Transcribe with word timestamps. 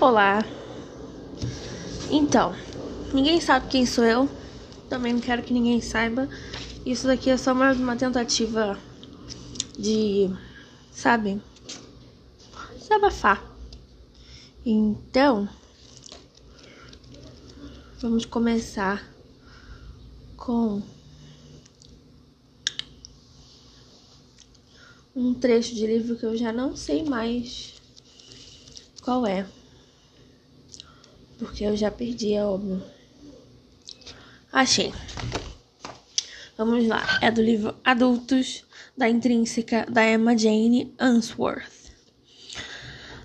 Olá. 0.00 0.42
Então, 2.10 2.56
ninguém 3.12 3.38
sabe 3.38 3.68
quem 3.68 3.84
sou 3.84 4.02
eu. 4.02 4.30
Também 4.88 5.12
não 5.12 5.20
quero 5.20 5.42
que 5.42 5.52
ninguém 5.52 5.78
saiba. 5.82 6.26
Isso 6.86 7.06
daqui 7.06 7.28
é 7.28 7.36
só 7.36 7.52
mais 7.52 7.78
uma 7.78 7.94
tentativa 7.94 8.78
de, 9.78 10.34
sabe, 10.90 11.38
desabafar. 12.78 13.44
Então, 14.64 15.46
vamos 18.00 18.24
começar 18.24 19.06
com 20.34 20.80
um 25.14 25.34
trecho 25.34 25.74
de 25.74 25.86
livro 25.86 26.16
que 26.16 26.24
eu 26.24 26.34
já 26.38 26.50
não 26.50 26.74
sei 26.74 27.04
mais 27.04 27.74
qual 29.02 29.26
é. 29.26 29.59
Porque 31.40 31.64
eu 31.64 31.74
já 31.74 31.90
perdi, 31.90 32.34
é 32.34 32.44
óbvio. 32.44 32.82
Achei. 34.52 34.92
Vamos 36.54 36.86
lá. 36.86 37.18
É 37.22 37.30
do 37.30 37.40
livro 37.40 37.74
Adultos, 37.82 38.66
da 38.94 39.08
Intrínseca, 39.08 39.86
da 39.90 40.06
Emma 40.06 40.36
Jane 40.36 40.94
Answorth. 41.00 41.80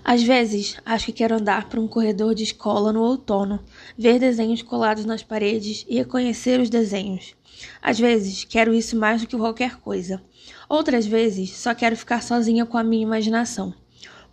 Às 0.02 0.22
vezes, 0.22 0.76
acho 0.86 1.06
que 1.06 1.12
quero 1.12 1.34
andar 1.34 1.68
por 1.68 1.78
um 1.78 1.86
corredor 1.86 2.34
de 2.34 2.44
escola 2.44 2.90
no 2.90 3.02
outono, 3.02 3.62
ver 3.98 4.18
desenhos 4.18 4.62
colados 4.62 5.04
nas 5.04 5.22
paredes 5.22 5.84
e 5.86 5.96
reconhecer 5.96 6.58
os 6.58 6.70
desenhos. 6.70 7.34
Às 7.82 7.98
vezes, 7.98 8.44
quero 8.44 8.72
isso 8.72 8.96
mais 8.96 9.20
do 9.20 9.26
que 9.26 9.36
qualquer 9.36 9.76
coisa. 9.76 10.22
Outras 10.70 11.04
vezes, 11.04 11.50
só 11.50 11.74
quero 11.74 11.96
ficar 11.96 12.22
sozinha 12.22 12.64
com 12.64 12.78
a 12.78 12.84
minha 12.84 13.02
imaginação 13.02 13.74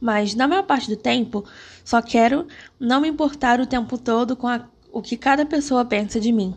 mas 0.03 0.35
na 0.35 0.49
maior 0.49 0.63
parte 0.63 0.89
do 0.89 0.97
tempo 0.97 1.45
só 1.81 2.01
quero 2.01 2.45
não 2.77 2.99
me 2.99 3.07
importar 3.07 3.61
o 3.61 3.65
tempo 3.65 3.97
todo 3.97 4.35
com 4.35 4.49
a, 4.49 4.67
o 4.91 5.01
que 5.01 5.15
cada 5.15 5.45
pessoa 5.45 5.85
pensa 5.85 6.19
de 6.19 6.29
mim. 6.29 6.53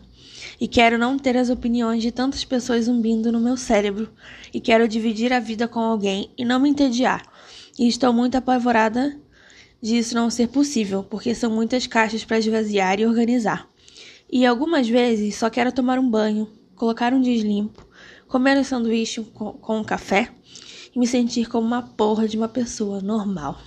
E 0.59 0.67
quero 0.67 0.97
não 0.97 1.17
ter 1.17 1.37
as 1.37 1.49
opiniões 1.49 2.01
de 2.01 2.11
tantas 2.11 2.43
pessoas 2.43 2.85
zumbindo 2.85 3.31
no 3.31 3.39
meu 3.39 3.55
cérebro. 3.55 4.09
E 4.53 4.59
quero 4.59 4.85
dividir 4.85 5.31
a 5.31 5.39
vida 5.39 5.65
com 5.65 5.79
alguém 5.79 6.29
e 6.37 6.43
não 6.43 6.59
me 6.59 6.69
entediar. 6.69 7.23
E 7.79 7.87
estou 7.87 8.11
muito 8.11 8.35
apavorada 8.35 9.17
disso 9.81 10.13
não 10.13 10.29
ser 10.29 10.49
possível, 10.49 11.01
porque 11.01 11.33
são 11.33 11.49
muitas 11.49 11.87
caixas 11.87 12.25
para 12.25 12.39
esvaziar 12.39 12.99
e 12.99 13.05
organizar. 13.05 13.65
E 14.29 14.45
algumas 14.45 14.89
vezes 14.89 15.35
só 15.35 15.49
quero 15.49 15.71
tomar 15.71 15.99
um 15.99 16.09
banho, 16.09 16.51
colocar 16.75 17.13
um 17.13 17.21
deslimpo, 17.21 17.87
comer 18.27 18.57
um 18.57 18.63
sanduíche 18.65 19.23
com, 19.33 19.53
com 19.53 19.79
um 19.79 19.85
café 19.85 20.33
me 20.97 21.05
sentir 21.05 21.47
como 21.47 21.67
uma 21.67 21.83
porra 21.83 22.27
de 22.27 22.35
uma 22.35 22.49
pessoa 22.49 22.99
normal. 23.01 23.59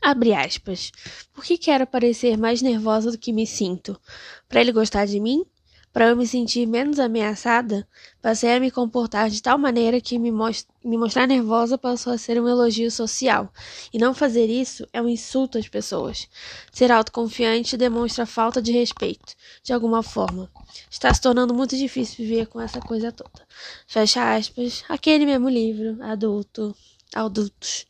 Abre 0.00 0.32
aspas. 0.32 0.90
Por 1.34 1.44
que 1.44 1.58
quero 1.58 1.86
parecer 1.86 2.38
mais 2.38 2.62
nervosa 2.62 3.10
do 3.10 3.18
que 3.18 3.30
me 3.30 3.46
sinto? 3.46 4.00
Para 4.48 4.62
ele 4.62 4.72
gostar 4.72 5.04
de 5.06 5.20
mim? 5.20 5.44
Para 5.92 6.08
eu 6.08 6.16
me 6.16 6.26
sentir 6.26 6.66
menos 6.66 6.98
ameaçada? 6.98 7.88
Passei 8.20 8.54
a 8.54 8.60
me 8.60 8.70
comportar 8.70 9.30
de 9.30 9.42
tal 9.42 9.56
maneira 9.56 10.00
que 10.00 10.18
me, 10.18 10.30
most 10.30 10.66
me 10.84 10.96
mostrar 10.98 11.26
nervosa 11.26 11.78
passou 11.78 12.12
a 12.12 12.18
ser 12.18 12.40
um 12.40 12.48
elogio 12.48 12.90
social. 12.90 13.52
E 13.92 13.98
não 13.98 14.12
fazer 14.12 14.46
isso 14.46 14.86
é 14.92 15.00
um 15.00 15.08
insulto 15.08 15.58
às 15.58 15.66
pessoas. 15.66 16.28
Ser 16.72 16.92
autoconfiante 16.92 17.76
demonstra 17.76 18.26
falta 18.26 18.60
de 18.60 18.70
respeito, 18.70 19.34
de 19.62 19.72
alguma 19.72 20.02
forma. 20.02 20.50
Está 20.90 21.12
se 21.12 21.20
tornando 21.20 21.54
muito 21.54 21.76
difícil 21.76 22.24
viver 22.24 22.46
com 22.46 22.60
essa 22.60 22.80
coisa 22.80 23.10
toda. 23.10 23.46
Fecha 23.86 24.36
aspas. 24.36 24.84
Aquele 24.88 25.24
mesmo 25.24 25.48
livro, 25.48 26.02
adulto, 26.02 26.76
adultos, 27.14 27.86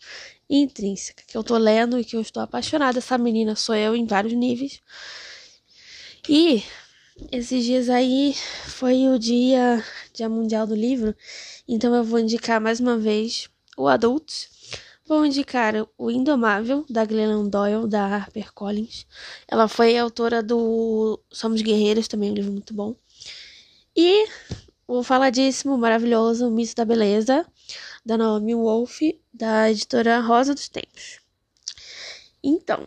intrínseca, 0.48 1.22
que 1.26 1.36
eu 1.36 1.44
tô 1.44 1.56
lendo 1.58 1.98
e 1.98 2.04
que 2.04 2.16
eu 2.16 2.20
estou 2.20 2.42
apaixonada. 2.42 2.98
Essa 2.98 3.18
menina 3.18 3.56
sou 3.56 3.74
eu 3.74 3.94
em 3.94 4.06
vários 4.06 4.32
níveis. 4.32 4.80
E 6.28 6.62
esses 7.30 7.64
dias 7.64 7.88
aí 7.88 8.34
foi 8.66 9.08
o 9.08 9.18
dia, 9.18 9.84
dia 10.12 10.28
mundial 10.28 10.66
do 10.66 10.74
livro, 10.74 11.14
então 11.66 11.94
eu 11.94 12.04
vou 12.04 12.18
indicar 12.18 12.60
mais 12.60 12.80
uma 12.80 12.96
vez 12.96 13.48
o 13.76 13.88
Adultos. 13.88 14.48
Vou 15.06 15.24
indicar 15.24 15.74
o 15.96 16.10
Indomável, 16.10 16.84
da 16.88 17.02
Glennon 17.02 17.48
Doyle, 17.48 17.88
da 17.88 18.04
HarperCollins. 18.04 19.06
Ela 19.48 19.66
foi 19.66 19.96
autora 19.96 20.42
do 20.42 21.18
Somos 21.30 21.62
Guerreiros, 21.62 22.08
também 22.08 22.30
um 22.30 22.34
livro 22.34 22.52
muito 22.52 22.74
bom. 22.74 22.94
E 23.96 24.28
o 24.86 25.02
faladíssimo, 25.02 25.78
maravilhoso 25.78 26.46
O 26.46 26.50
Mito 26.50 26.74
da 26.74 26.84
Beleza, 26.84 27.46
da 28.04 28.18
Naomi 28.18 28.54
Wolf, 28.54 29.00
da 29.32 29.70
editora 29.70 30.20
Rosa 30.20 30.54
dos 30.54 30.68
Tempos. 30.68 31.20
Então, 32.44 32.86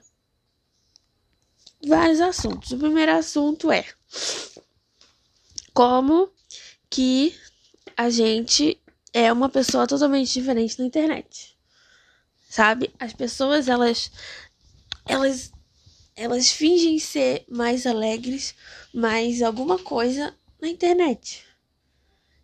vários 1.83 2.21
assuntos. 2.21 2.71
O 2.71 2.77
primeiro 2.77 3.13
assunto 3.13 3.71
é 3.71 3.83
como 5.73 6.29
que 6.89 7.35
a 7.95 8.09
gente 8.09 8.79
é 9.13 9.31
uma 9.31 9.49
pessoa 9.49 9.87
totalmente 9.87 10.33
diferente 10.33 10.79
na 10.79 10.85
internet 10.85 11.51
sabe? 12.51 12.93
As 12.99 13.13
pessoas 13.13 13.69
elas 13.69 14.11
elas 15.07 15.51
elas 16.15 16.51
fingem 16.51 16.99
ser 16.99 17.45
mais 17.49 17.87
alegres, 17.87 18.53
mais 18.93 19.41
alguma 19.41 19.79
coisa 19.79 20.35
na 20.61 20.67
internet. 20.67 21.45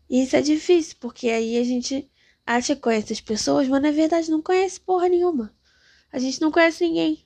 E 0.09 0.23
isso 0.23 0.38
é 0.38 0.41
difícil, 0.41 0.95
porque 1.01 1.29
aí 1.29 1.57
a 1.57 1.63
gente 1.63 2.09
acha 2.45 2.73
que 2.73 2.81
conhece 2.81 3.11
as 3.11 3.19
pessoas, 3.19 3.67
mas 3.67 3.81
na 3.81 3.91
verdade 3.91 4.31
não 4.31 4.41
conhece 4.41 4.79
porra 4.79 5.09
nenhuma. 5.09 5.53
A 6.11 6.17
gente 6.17 6.39
não 6.39 6.49
conhece 6.49 6.85
ninguém. 6.85 7.25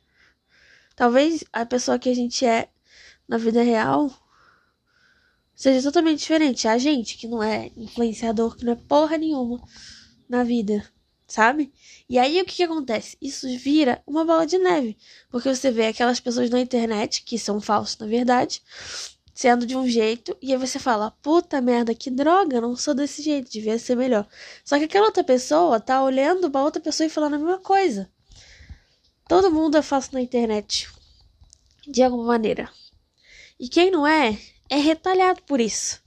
Talvez 0.95 1.43
a 1.53 1.63
pessoa 1.65 1.99
que 1.99 2.09
a 2.09 2.15
gente 2.15 2.43
é 2.43 2.67
na 3.27 3.37
vida 3.37 3.61
real 3.61 4.11
seja 5.61 5.83
totalmente 5.83 6.19
diferente. 6.19 6.67
A 6.67 6.77
gente 6.77 7.17
que 7.17 7.27
não 7.27 7.43
é 7.43 7.71
influenciador, 7.77 8.57
que 8.57 8.65
não 8.65 8.73
é 8.73 8.75
porra 8.75 9.17
nenhuma 9.17 9.61
na 10.27 10.43
vida 10.43 10.83
sabe? 11.27 11.71
E 12.09 12.19
aí 12.19 12.41
o 12.41 12.45
que, 12.45 12.55
que 12.55 12.63
acontece? 12.63 13.17
Isso 13.21 13.47
vira 13.57 14.03
uma 14.05 14.25
bola 14.25 14.45
de 14.45 14.57
neve, 14.57 14.97
porque 15.29 15.47
você 15.47 15.71
vê 15.71 15.85
aquelas 15.85 16.19
pessoas 16.19 16.49
na 16.49 16.59
internet 16.59 17.23
que 17.23 17.39
são 17.39 17.61
falsas 17.61 17.97
na 17.97 18.05
verdade, 18.05 18.61
sendo 19.33 19.65
de 19.65 19.77
um 19.77 19.87
jeito, 19.87 20.35
e 20.41 20.51
aí 20.51 20.57
você 20.57 20.77
fala: 20.77 21.11
"Puta 21.21 21.61
merda, 21.61 21.95
que 21.95 22.11
droga, 22.11 22.59
não 22.59 22.75
sou 22.75 22.93
desse 22.93 23.21
jeito, 23.21 23.49
devia 23.49 23.79
ser 23.79 23.95
melhor". 23.95 24.27
Só 24.65 24.77
que 24.77 24.83
aquela 24.83 25.05
outra 25.05 25.23
pessoa 25.23 25.79
tá 25.79 26.03
olhando 26.03 26.51
para 26.51 26.65
outra 26.65 26.81
pessoa 26.81 27.07
e 27.07 27.09
falando 27.09 27.35
a 27.35 27.39
mesma 27.39 27.59
coisa. 27.59 28.11
Todo 29.27 29.49
mundo 29.49 29.77
é 29.77 29.81
falso 29.81 30.09
na 30.11 30.21
internet, 30.21 30.89
de 31.87 32.03
alguma 32.03 32.25
maneira. 32.25 32.69
E 33.57 33.69
quem 33.69 33.89
não 33.89 34.05
é, 34.05 34.37
é 34.71 34.77
retalhado 34.77 35.43
por 35.43 35.59
isso. 35.59 36.01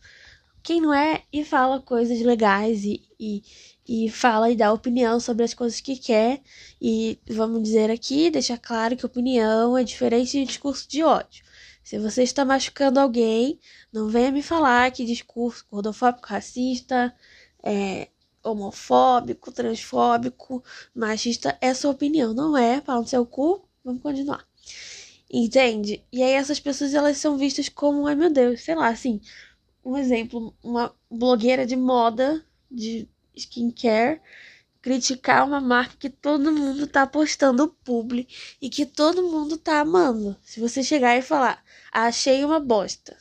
Quem 0.63 0.81
não 0.81 0.95
é 0.95 1.23
e 1.31 1.45
fala 1.45 1.83
coisas 1.83 2.19
legais 2.23 2.83
e, 2.85 3.03
e, 3.21 3.43
e 3.87 4.11
fala 4.11 4.51
e 4.51 4.57
dá 4.57 4.73
opinião 4.73 5.21
sobre 5.21 5.45
as 5.45 5.53
coisas 5.53 5.81
que 5.81 5.97
quer. 5.97 6.41
E 6.81 7.19
vamos 7.29 7.63
dizer 7.63 7.91
aqui, 7.91 8.31
deixar 8.31 8.57
claro 8.59 8.97
que 8.97 9.05
opinião 9.05 9.77
é 9.77 9.85
diferente 9.85 10.33
de 10.33 10.47
discurso 10.47 10.89
de 10.89 11.03
ódio. 11.03 11.45
Se 11.83 11.99
você 11.99 12.23
está 12.23 12.47
machucando 12.47 12.99
alguém, 12.99 13.61
não 13.93 14.09
venha 14.09 14.33
me 14.33 14.43
falar 14.43 14.91
que 14.91 15.05
discurso 15.05 15.67
gordofóbico, 15.71 16.27
racista, 16.27 17.15
é, 17.63 18.09
homofóbico, 18.43 19.53
transfóbico, 19.53 20.65
machista 20.95 21.59
é 21.61 21.75
sua 21.75 21.91
opinião. 21.91 22.33
Não 22.33 22.57
é, 22.57 22.81
fala 22.81 23.03
no 23.03 23.07
seu 23.07 23.27
cu, 23.27 23.69
vamos 23.85 24.03
continuar. 24.03 24.47
Entende? 25.37 26.07
E 26.13 26.23
aí 26.23 26.31
essas 26.31 26.61
pessoas 26.61 26.95
elas 26.95 27.17
são 27.17 27.37
vistas 27.37 27.69
como, 27.69 28.07
ai 28.07 28.15
meu 28.15 28.31
Deus, 28.31 28.61
sei 28.63 28.77
lá, 28.77 28.87
assim, 28.87 29.21
um 29.85 29.97
exemplo, 29.97 30.57
uma 30.63 30.95
blogueira 31.11 31.67
de 31.67 31.75
moda, 31.75 32.45
de 32.71 33.09
skincare 33.35 34.21
criticar 34.81 35.45
uma 35.45 35.61
marca 35.61 35.97
que 35.99 36.09
todo 36.09 36.53
mundo 36.53 36.87
tá 36.87 37.05
postando 37.05 37.69
publi 37.85 38.29
e 38.63 38.71
que 38.71 38.87
todo 38.87 39.29
mundo 39.29 39.59
tá 39.59 39.81
amando. 39.81 40.37
Se 40.43 40.61
você 40.61 40.85
chegar 40.85 41.17
e 41.17 41.23
falar, 41.23 41.65
achei 41.91 42.45
uma 42.45 42.61
bosta. 42.61 43.17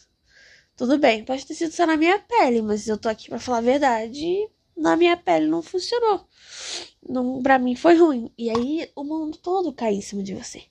Tudo 0.78 1.00
bem, 1.00 1.26
pode 1.26 1.48
ter 1.48 1.56
sido 1.56 1.72
só 1.72 1.88
na 1.88 1.98
minha 1.98 2.20
pele, 2.20 2.62
mas 2.62 2.88
eu 2.88 2.98
tô 2.98 3.10
aqui 3.10 3.30
para 3.30 3.40
falar 3.40 3.58
a 3.58 3.62
verdade. 3.62 4.48
Na 4.78 4.96
minha 4.96 5.18
pele 5.18 5.48
não 5.48 5.64
funcionou. 5.64 6.28
Não, 7.10 7.42
pra 7.42 7.58
mim 7.58 7.76
foi 7.76 7.96
ruim. 7.96 8.32
E 8.38 8.52
aí 8.52 8.92
o 8.96 9.04
mundo 9.04 9.38
todo 9.40 9.74
cai 9.74 9.96
em 9.96 10.02
cima 10.02 10.22
de 10.22 10.36
você. 10.36 10.64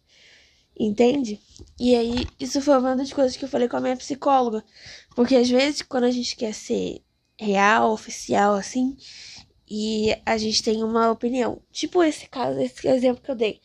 Entende? 0.79 1.41
E 1.79 1.95
aí, 1.95 2.27
isso 2.41 2.61
foi 2.61 2.79
uma 2.79 2.97
das 2.97 3.13
coisas 3.13 3.37
que 3.37 3.45
eu 3.45 3.49
falei 3.49 3.69
com 3.69 3.77
a 3.77 3.81
minha 3.81 3.97
psicóloga. 3.97 4.65
Porque 5.15 5.37
às 5.37 5.49
vezes, 5.49 5.83
quando 5.83 6.05
a 6.05 6.11
gente 6.11 6.37
quer 6.37 6.55
ser 6.55 7.03
real, 7.39 7.93
oficial, 7.93 8.55
assim, 8.55 8.97
e 9.69 10.15
a 10.27 10.37
gente 10.39 10.63
tem 10.63 10.83
uma 10.83 11.11
opinião. 11.11 11.61
Tipo 11.73 12.03
esse 12.03 12.29
caso, 12.29 12.61
esse 12.61 12.87
exemplo 12.89 13.23
que 13.23 13.31
eu 13.31 13.35
dei 13.35 13.61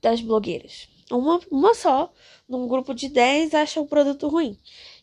das 0.00 0.20
blogueiras. 0.20 0.88
Uma, 1.10 1.40
uma 1.50 1.74
só, 1.74 2.12
num 2.48 2.66
grupo 2.66 2.94
de 2.94 3.08
10, 3.08 3.54
acha 3.54 3.80
um 3.80 3.86
produto 3.86 4.28
ruim. 4.28 4.58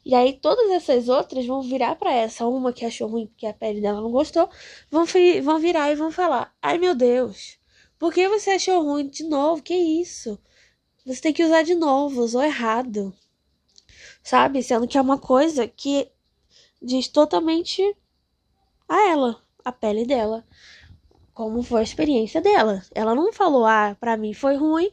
E 0.06 0.16
aí 0.16 0.34
todas 0.34 0.70
essas 0.72 1.08
outras 1.08 1.46
vão 1.46 1.62
virar 1.62 1.96
para 1.96 2.12
essa, 2.14 2.48
uma 2.48 2.74
que 2.74 2.86
achou 2.86 3.08
ruim 3.08 3.28
porque 3.28 3.46
a 3.46 3.54
pele 3.54 3.82
dela 3.82 4.02
não 4.02 4.12
gostou, 4.12 4.50
vão, 4.90 5.06
vão 5.44 5.60
virar 5.60 5.92
e 5.92 5.96
vão 5.96 6.12
falar: 6.12 6.54
"Ai 6.62 6.78
meu 6.78 6.96
Deus, 6.96 7.58
Por 8.00 8.14
que 8.14 8.28
você 8.30 8.52
achou 8.52 8.84
ruim 8.84 9.10
de 9.10 9.24
novo? 9.26 9.62
Que 9.62 9.76
isso? 9.76 10.40
Você 11.06 11.22
tem 11.22 11.34
que 11.34 11.44
usar 11.44 11.64
de 11.64 11.76
novo, 11.76 12.22
usou 12.22 12.44
errado. 12.44 13.14
Sabe? 14.24 14.62
Sendo 14.62 14.88
que 14.88 14.98
é 14.98 15.02
uma 15.02 15.18
coisa 15.18 15.68
que 15.68 16.10
diz 16.82 17.08
totalmente 17.08 17.82
a 18.88 19.10
ela, 19.10 19.42
a 19.64 19.72
pele 19.72 20.06
dela. 20.06 20.46
Como 21.34 21.64
foi 21.64 21.82
a 21.82 21.84
experiência 21.84 22.42
dela. 22.42 22.84
Ela 22.94 23.16
não 23.16 23.32
falou, 23.32 23.66
ah, 23.66 23.96
pra 24.00 24.18
mim 24.18 24.34
foi 24.34 24.56
ruim, 24.56 24.92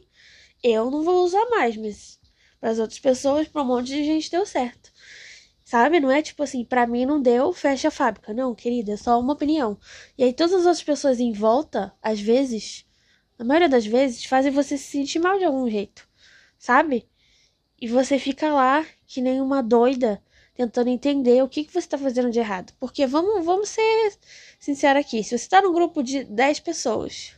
eu 0.63 0.89
não 0.89 1.03
vou 1.03 1.23
usar 1.23 1.45
mais, 1.49 1.75
mas 1.75 2.19
para 2.59 2.71
as 2.71 2.79
outras 2.79 2.99
pessoas, 2.99 3.47
para 3.47 3.61
um 3.61 3.65
monte 3.65 3.87
de 3.87 4.03
gente 4.03 4.31
deu 4.31 4.45
certo. 4.45 4.91
Sabe? 5.63 5.99
Não 5.99 6.09
é 6.09 6.21
tipo 6.21 6.41
assim, 6.43 6.63
para 6.63 6.87
mim 6.87 7.05
não 7.05 7.21
deu, 7.21 7.51
fecha 7.51 7.89
a 7.89 7.91
fábrica. 7.91 8.33
Não, 8.33 8.55
querida, 8.55 8.93
é 8.93 8.97
só 8.97 9.19
uma 9.19 9.33
opinião. 9.33 9.77
E 10.17 10.23
aí 10.23 10.33
todas 10.33 10.53
as 10.53 10.65
outras 10.65 10.83
pessoas 10.83 11.19
em 11.19 11.33
volta, 11.33 11.93
às 12.01 12.19
vezes, 12.21 12.86
na 13.37 13.45
maioria 13.45 13.69
das 13.69 13.85
vezes, 13.85 14.25
fazem 14.25 14.51
você 14.51 14.77
se 14.77 14.85
sentir 14.85 15.19
mal 15.19 15.37
de 15.37 15.45
algum 15.45 15.69
jeito. 15.69 16.07
Sabe? 16.57 17.07
E 17.79 17.87
você 17.87 18.17
fica 18.17 18.51
lá 18.51 18.85
que 19.05 19.21
nem 19.21 19.39
uma 19.39 19.61
doida 19.61 20.21
tentando 20.55 20.89
entender 20.89 21.43
o 21.43 21.47
que, 21.47 21.63
que 21.63 21.71
você 21.71 21.79
está 21.79 21.97
fazendo 21.97 22.31
de 22.31 22.39
errado. 22.39 22.73
Porque 22.79 23.05
vamos, 23.05 23.45
vamos 23.45 23.69
ser 23.69 24.13
sinceros 24.59 25.05
aqui. 25.05 25.23
Se 25.23 25.29
você 25.29 25.35
está 25.35 25.61
num 25.61 25.73
grupo 25.73 26.01
de 26.01 26.23
10 26.23 26.61
pessoas, 26.61 27.33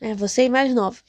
né? 0.00 0.14
Você 0.14 0.44
e 0.44 0.48
mais 0.50 0.74
9. 0.74 1.00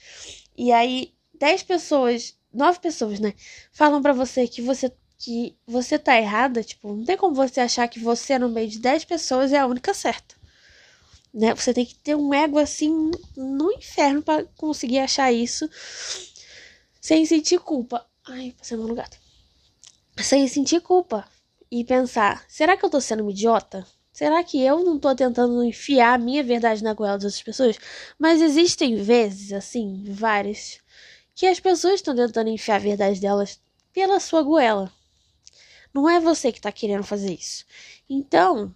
E 0.57 0.71
aí, 0.71 1.13
10 1.37 1.63
pessoas, 1.63 2.37
9 2.53 2.79
pessoas, 2.79 3.19
né? 3.19 3.33
Falam 3.71 4.01
para 4.01 4.13
você 4.13 4.47
que 4.47 4.61
você 4.61 4.91
que 5.21 5.57
você 5.67 5.99
tá 5.99 6.17
errada, 6.17 6.63
tipo, 6.63 6.95
não 6.95 7.03
tem 7.03 7.17
como 7.17 7.35
você 7.35 7.59
achar 7.59 7.89
que 7.89 7.99
você 7.99 8.39
no 8.39 8.47
meio 8.47 8.69
de 8.69 8.79
10 8.79 9.03
pessoas 9.03 9.51
é 9.51 9.57
a 9.59 9.67
única 9.67 9.93
certa. 9.93 10.38
Né? 11.33 11.53
Você 11.53 11.73
tem 11.73 11.85
que 11.85 11.95
ter 11.95 12.15
um 12.15 12.33
ego 12.33 12.57
assim 12.57 13.11
no 13.35 13.71
inferno 13.71 14.21
para 14.21 14.45
conseguir 14.57 14.99
achar 14.99 15.31
isso 15.31 15.69
sem 16.99 17.25
sentir 17.25 17.59
culpa. 17.59 18.05
Ai, 18.27 18.53
passei 18.57 18.77
no 18.77 18.87
lugar. 18.87 19.09
Sem 20.17 20.47
sentir 20.47 20.81
culpa 20.81 21.27
e 21.71 21.83
pensar: 21.83 22.43
será 22.47 22.75
que 22.75 22.83
eu 22.83 22.89
tô 22.89 22.99
sendo 22.99 23.21
uma 23.21 23.31
idiota? 23.31 23.85
Será 24.11 24.43
que 24.43 24.61
eu 24.61 24.83
não 24.83 24.99
tô 24.99 25.15
tentando 25.15 25.63
enfiar 25.63 26.15
a 26.15 26.17
minha 26.17 26.43
verdade 26.43 26.83
na 26.83 26.93
goela 26.93 27.15
das 27.15 27.25
outras 27.25 27.41
pessoas? 27.41 27.79
Mas 28.17 28.41
existem 28.41 28.97
vezes, 28.97 29.53
assim, 29.53 30.03
várias, 30.09 30.79
que 31.33 31.45
as 31.47 31.59
pessoas 31.59 31.95
estão 31.95 32.13
tentando 32.13 32.49
enfiar 32.49 32.75
a 32.75 32.79
verdade 32.79 33.21
delas 33.21 33.61
pela 33.93 34.19
sua 34.19 34.43
goela. 34.43 34.91
Não 35.93 36.09
é 36.09 36.19
você 36.19 36.51
que 36.51 36.59
tá 36.59 36.71
querendo 36.71 37.03
fazer 37.03 37.33
isso. 37.33 37.65
Então, 38.09 38.75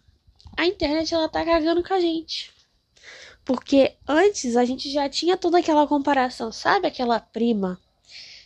a 0.57 0.65
internet 0.65 1.13
ela 1.13 1.29
tá 1.29 1.43
cagando 1.43 1.83
com 1.83 1.93
a 1.93 1.99
gente. 1.99 2.51
Porque 3.45 3.95
antes 4.07 4.55
a 4.55 4.63
gente 4.65 4.89
já 4.91 5.09
tinha 5.09 5.35
toda 5.37 5.59
aquela 5.59 5.85
comparação, 5.87 6.51
sabe 6.51 6.87
aquela 6.87 7.19
prima 7.19 7.79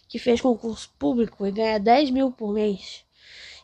que 0.08 0.18
fez 0.18 0.42
concurso 0.42 0.90
público 0.98 1.46
e 1.46 1.52
ganha 1.52 1.80
10 1.80 2.10
mil 2.10 2.32
por 2.32 2.54
mês? 2.54 3.04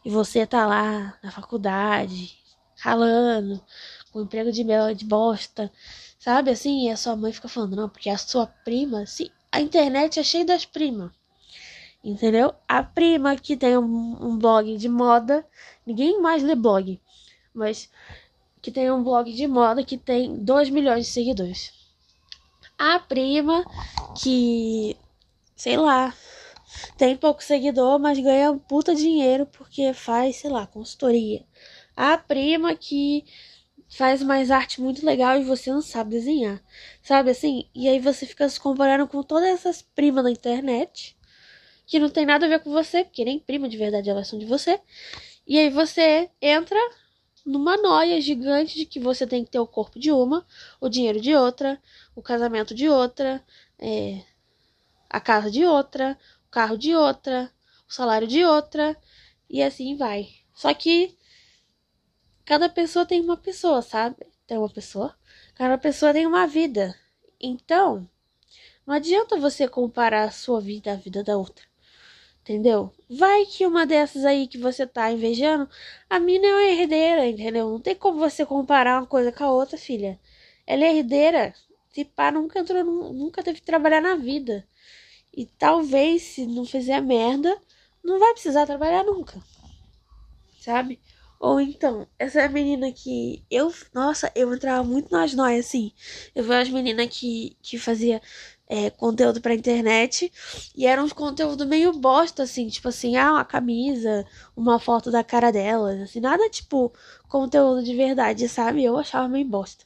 E 0.06 0.10
você 0.10 0.46
tá 0.46 0.68
lá 0.68 1.18
na 1.24 1.32
faculdade, 1.32 2.38
ralando, 2.78 3.64
com 4.12 4.22
emprego 4.22 4.52
de 4.52 4.64
mel 4.64 4.94
de 4.94 5.06
bosta, 5.06 5.72
sabe 6.20 6.52
assim? 6.52 6.88
E 6.88 6.92
a 6.92 6.98
sua 6.98 7.16
mãe 7.16 7.34
fica 7.34 7.48
falando, 7.48 7.76
não, 7.76 7.90
porque 7.90 8.10
a 8.10 8.18
sua 8.18 8.46
prima, 8.46 9.06
sim, 9.06 9.30
a 9.52 9.62
internet 9.62 10.20
é 10.20 10.24
cheia 10.24 10.46
das 10.46 10.66
primas 10.66 11.12
entendeu? 12.04 12.54
A 12.68 12.84
prima 12.84 13.36
que 13.36 13.56
tem 13.56 13.78
um, 13.78 14.18
um, 14.22 14.38
blog 14.38 14.76
de 14.78 14.90
moda, 14.90 15.46
ninguém 15.86 16.22
mais 16.22 16.44
lê 16.44 16.56
blog, 16.56 17.00
mas 17.54 17.90
que 18.64 18.72
tem 18.72 18.90
um 18.90 19.04
blog 19.04 19.32
de 19.32 19.46
moda 19.46 19.84
que 19.84 19.98
tem 19.98 20.38
2 20.38 20.70
milhões 20.70 21.06
de 21.06 21.12
seguidores. 21.12 21.74
A 22.78 22.98
prima 22.98 23.66
que, 24.18 24.96
sei 25.54 25.76
lá, 25.76 26.16
tem 26.98 27.18
pouco 27.18 27.44
seguidor, 27.44 28.00
mas 28.00 28.18
ganha 28.18 28.54
um 28.54 28.58
puta 28.58 28.96
dinheiro 28.96 29.46
porque 29.46 29.94
faz, 29.94 30.38
sei 30.38 30.50
lá, 30.50 30.66
consultoria. 30.66 31.46
A 31.94 32.18
prima 32.18 32.74
que 32.74 33.26
faz 33.90 34.24
mais 34.24 34.50
arte 34.50 34.80
muito 34.80 35.06
legal 35.06 35.38
e 35.38 35.44
você 35.44 35.70
não 35.70 35.82
sabe 35.82 36.12
desenhar. 36.12 36.64
Sabe 37.02 37.32
assim? 37.32 37.70
E 37.76 37.90
aí 37.90 38.00
você 38.00 38.26
fica 38.26 38.48
se 38.48 38.62
comparando 38.62 39.06
com 39.10 39.22
todas 39.22 39.50
essas 39.50 39.82
primas 39.82 40.24
na 40.24 40.32
internet 40.32 41.18
que 41.86 42.00
não 42.00 42.10
tem 42.10 42.26
nada 42.26 42.46
a 42.46 42.50
ver 42.50 42.62
com 42.62 42.72
você, 42.72 43.04
porque 43.04 43.26
nem 43.26 43.40
prima 43.40 43.68
de 43.68 43.76
verdade 43.78 44.10
elas 44.10 44.30
são 44.30 44.40
de 44.40 44.46
você. 44.46 44.80
E 45.46 45.60
aí 45.60 45.70
você 45.70 46.30
entra 46.42 46.80
numa 47.46 47.78
noia 47.78 48.20
gigante 48.22 48.78
de 48.78 48.86
que 48.86 49.00
você 49.00 49.28
tem 49.28 49.44
que 49.44 49.52
ter 49.52 49.60
o 49.60 49.68
corpo 49.68 50.00
de 50.00 50.12
uma, 50.12 50.46
o 50.80 50.88
dinheiro 50.90 51.20
de 51.20 51.36
outra, 51.36 51.82
o 52.16 52.22
casamento 52.22 52.74
de 52.74 52.88
outra, 52.88 53.44
é, 53.78 54.24
a 55.10 55.20
casa 55.20 55.52
de 55.52 55.66
outra, 55.66 56.18
o 56.48 56.50
carro 56.50 56.78
de 56.78 56.96
outra, 56.96 57.52
o 57.88 57.94
salário 57.94 58.28
de 58.28 58.44
outra, 58.44 58.98
e 59.50 59.62
assim 59.62 59.96
vai. 59.96 60.30
Só 60.54 60.74
que 60.74 61.18
cada 62.46 62.70
pessoa 62.70 63.06
tem 63.06 63.22
uma 63.22 63.38
pessoa, 63.38 63.82
sabe? 63.82 64.26
Tem 64.48 64.58
uma 64.58 64.70
pessoa. 64.70 65.16
Cada 65.56 65.78
pessoa 65.78 66.14
tem 66.14 66.26
uma 66.26 66.48
vida. 66.48 66.98
Então, 67.40 68.10
não 68.86 68.96
adianta 68.96 69.38
você 69.38 69.68
comparar 69.68 70.24
a 70.24 70.32
sua 70.32 70.60
vida 70.60 70.94
à 70.94 70.96
vida 70.96 71.24
da 71.24 71.38
outra. 71.38 71.73
Entendeu? 72.44 72.92
Vai 73.10 73.46
que 73.46 73.66
uma 73.66 73.86
dessas 73.86 74.26
aí 74.26 74.48
que 74.48 74.58
você 74.58 74.86
tá 74.86 75.10
invejando, 75.10 75.70
a 76.10 76.20
mina 76.20 76.46
é 76.46 76.52
uma 76.52 76.64
herdeira, 76.64 77.26
entendeu? 77.26 77.70
Não 77.70 77.80
tem 77.80 77.96
como 77.96 78.20
você 78.20 78.46
comparar 78.46 79.00
uma 79.00 79.08
coisa 79.08 79.32
com 79.32 79.46
a 79.46 79.52
outra, 79.52 79.78
filha. 79.78 80.20
Ela 80.68 80.84
é 80.84 80.98
herdeira. 80.98 81.54
Se 81.94 82.04
pá, 82.04 82.32
nunca 82.32 82.60
entrou, 82.60 82.84
nunca 82.84 83.42
teve 83.42 83.62
que 83.62 83.66
trabalhar 83.66 84.02
na 84.02 84.16
vida. 84.16 84.68
E 85.34 85.46
talvez, 85.46 86.22
se 86.24 86.46
não 86.46 86.66
fizer 86.66 87.02
merda, 87.02 87.58
não 88.04 88.20
vai 88.20 88.34
precisar 88.34 88.66
trabalhar 88.66 89.06
nunca. 89.06 89.42
Sabe? 90.60 91.00
Ou 91.40 91.62
então, 91.62 92.08
essa 92.20 92.48
menina 92.50 92.92
que 92.92 93.44
eu, 93.50 93.74
nossa, 93.94 94.32
eu 94.36 94.54
entrava 94.54 94.84
muito 94.84 95.12
nas 95.12 95.34
noias 95.34 95.66
assim. 95.66 95.94
Eu 96.36 96.44
vi 96.44 96.50
umas 96.50 96.70
meninas 96.70 97.08
que, 97.08 97.56
que 97.62 97.78
fazia 97.78 98.22
é, 98.74 98.90
conteúdo 98.90 99.40
pra 99.40 99.54
internet. 99.54 100.32
E 100.76 100.88
era 100.88 101.04
uns 101.04 101.14
conteúdo 101.14 101.66
meio 101.68 101.94
bosta, 101.94 102.42
assim, 102.44 102.68
tipo 102.68 102.88
assim, 102.88 103.16
ah, 103.16 103.34
uma 103.34 103.46
camisa, 103.46 104.26
uma 104.56 104.80
foto 104.80 105.12
da 105.12 105.24
cara 105.24 105.52
delas, 105.52 106.02
assim, 106.02 106.20
nada 106.20 106.50
tipo 106.50 106.92
conteúdo 107.30 107.84
de 107.84 107.96
verdade, 107.96 108.50
sabe? 108.50 108.84
Eu 108.84 108.98
achava 108.98 109.28
meio 109.28 109.46
bosta. 109.46 109.86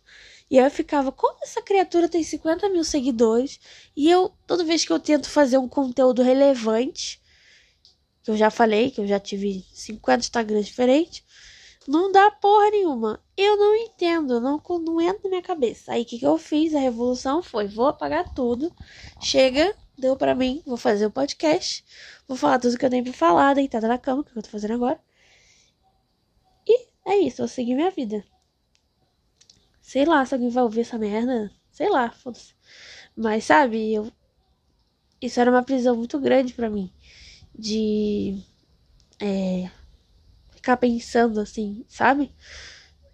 E 0.50 0.57
aí 0.57 0.66
eu 0.66 0.72
ficava, 0.72 1.12
como 1.12 1.38
essa 1.44 1.62
criatura 1.62 2.07
tem 2.07 2.24
50 2.24 2.69
mil 2.69 2.84
seguidores? 2.86 3.60
E 3.95 4.10
eu, 4.10 4.31
toda 4.48 4.63
vez 4.63 4.86
que 4.86 4.94
eu 4.94 5.00
tento 5.00 5.30
fazer 5.30 5.57
um 5.57 5.68
conteúdo 5.68 6.23
relevante, 6.23 7.21
que 8.23 8.31
eu 8.31 8.38
já 8.38 8.50
falei, 8.50 8.92
que 8.92 9.02
eu 9.02 9.07
já 9.07 9.19
tive 9.19 9.66
50 9.73 10.19
Instagrams 10.19 10.66
diferentes, 10.66 11.23
não 11.87 12.11
dá 12.11 12.29
porra 12.29 12.69
nenhuma. 12.71 13.23
Eu 13.37 13.56
não 13.57 13.73
entendo, 13.75 14.41
não, 14.41 14.61
não 14.81 15.01
entra 15.01 15.21
na 15.23 15.29
minha 15.29 15.41
cabeça. 15.41 15.94
Aí 15.94 16.01
o 16.01 16.06
que, 16.06 16.19
que 16.19 16.25
eu 16.25 16.37
fiz? 16.37 16.75
A 16.75 16.79
revolução 16.79 17.41
foi: 17.41 17.67
vou 17.67 17.87
apagar 17.87 18.33
tudo. 18.33 18.73
Chega, 19.21 19.73
deu 19.97 20.17
pra 20.17 20.35
mim, 20.35 20.61
vou 20.65 20.75
fazer 20.77 21.06
o 21.06 21.07
um 21.09 21.11
podcast. 21.11 21.85
Vou 22.27 22.35
falar 22.37 22.59
tudo 22.59 22.77
que 22.77 22.85
eu 22.85 22.89
tenho 22.89 23.03
pra 23.06 23.13
falar, 23.13 23.56
deitada 23.56 23.87
na 23.87 23.97
cama, 23.97 24.23
que 24.23 24.37
eu 24.37 24.44
tô 24.44 24.49
fazendo 24.49 24.73
agora. 24.73 24.99
E 26.67 26.87
é 27.06 27.17
isso, 27.19 27.37
vou 27.37 27.47
seguir 27.47 27.75
minha 27.75 27.91
vida. 27.91 28.23
Sei 29.81 30.06
lá 30.06 30.25
se 30.25 30.33
alguém 30.33 30.49
vai 30.49 30.63
ouvir 30.63 30.81
essa 30.81 30.97
merda. 30.97 31.49
Sei 31.71 31.89
lá, 31.89 32.11
foda-se. 32.11 32.53
Mas 33.15 33.45
sabe, 33.45 33.94
eu. 33.94 34.11
Isso 35.21 35.39
era 35.39 35.49
uma 35.49 35.63
prisão 35.63 35.95
muito 35.95 36.19
grande 36.19 36.53
para 36.53 36.69
mim. 36.69 36.91
De. 37.57 38.37
É 39.19 39.69
ficar 40.68 40.78
pensando 40.78 41.40
assim, 41.40 41.86
sabe? 41.88 42.30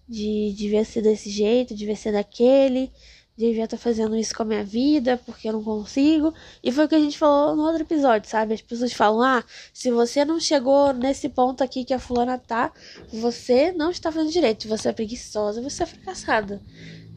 De 0.09 0.53
devia 0.57 0.83
ser 0.83 1.03
desse 1.03 1.29
jeito, 1.29 1.75
devia 1.75 1.95
ser 1.95 2.11
daquele, 2.11 2.91
devia 3.37 3.65
estar 3.65 3.77
tá 3.77 3.83
fazendo 3.83 4.15
isso 4.17 4.35
com 4.35 4.41
a 4.41 4.45
minha 4.45 4.63
vida, 4.63 5.21
porque 5.23 5.47
eu 5.47 5.53
não 5.53 5.63
consigo. 5.63 6.33
E 6.63 6.71
foi 6.71 6.85
o 6.85 6.89
que 6.89 6.95
a 6.95 6.99
gente 6.99 7.17
falou 7.17 7.55
no 7.55 7.63
outro 7.63 7.83
episódio, 7.83 8.27
sabe? 8.27 8.55
As 8.55 8.61
pessoas 8.61 8.91
falam: 8.91 9.21
ah, 9.21 9.43
se 9.71 9.91
você 9.91 10.25
não 10.25 10.39
chegou 10.39 10.93
nesse 10.93 11.29
ponto 11.29 11.63
aqui 11.63 11.85
que 11.85 11.93
a 11.93 11.99
fulana 11.99 12.39
tá, 12.39 12.73
você 13.11 13.71
não 13.71 13.91
está 13.91 14.11
fazendo 14.11 14.31
direito, 14.31 14.67
você 14.67 14.89
é 14.89 14.93
preguiçosa, 14.93 15.61
você 15.61 15.83
é 15.83 15.85
fracassada. 15.85 16.59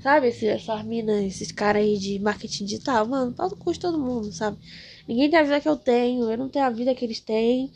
Sabe? 0.03 0.29
Essas 0.29 0.85
minas, 0.85 1.25
esses 1.25 1.51
caras 1.51 1.83
aí 1.83 1.99
de 1.99 2.19
marketing 2.21 2.67
digital, 2.67 3.07
mano, 3.07 3.33
pau 3.33 3.49
do 3.49 3.57
custo 3.57 3.91
todo 3.91 3.99
mundo, 3.99 4.31
sabe? 4.33 4.59
Ninguém 5.09 5.31
tem 5.31 5.39
a 5.39 5.43
vida 5.43 5.61
que 5.61 5.69
eu 5.69 5.77
tenho, 5.77 6.31
eu 6.31 6.39
não 6.39 6.49
tenho 6.49 6.67
a 6.67 6.71
vida 6.71 6.95
que 6.95 7.05
eles 7.05 7.21
têm. 7.21 7.73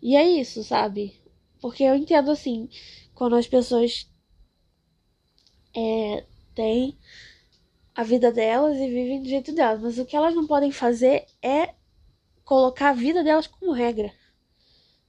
E 0.00 0.14
é 0.14 0.28
isso, 0.28 0.62
sabe? 0.62 1.21
Porque 1.62 1.84
eu 1.84 1.94
entendo 1.94 2.32
assim, 2.32 2.68
quando 3.14 3.36
as 3.36 3.46
pessoas 3.46 4.10
é, 5.74 6.26
têm 6.56 6.98
a 7.94 8.02
vida 8.02 8.32
delas 8.32 8.76
e 8.76 8.88
vivem 8.88 9.22
do 9.22 9.28
jeito 9.28 9.54
delas. 9.54 9.80
Mas 9.80 9.96
o 9.96 10.04
que 10.04 10.16
elas 10.16 10.34
não 10.34 10.44
podem 10.44 10.72
fazer 10.72 11.24
é 11.40 11.72
colocar 12.44 12.88
a 12.90 12.94
vida 12.94 13.22
delas 13.22 13.46
como 13.46 13.70
regra. 13.70 14.12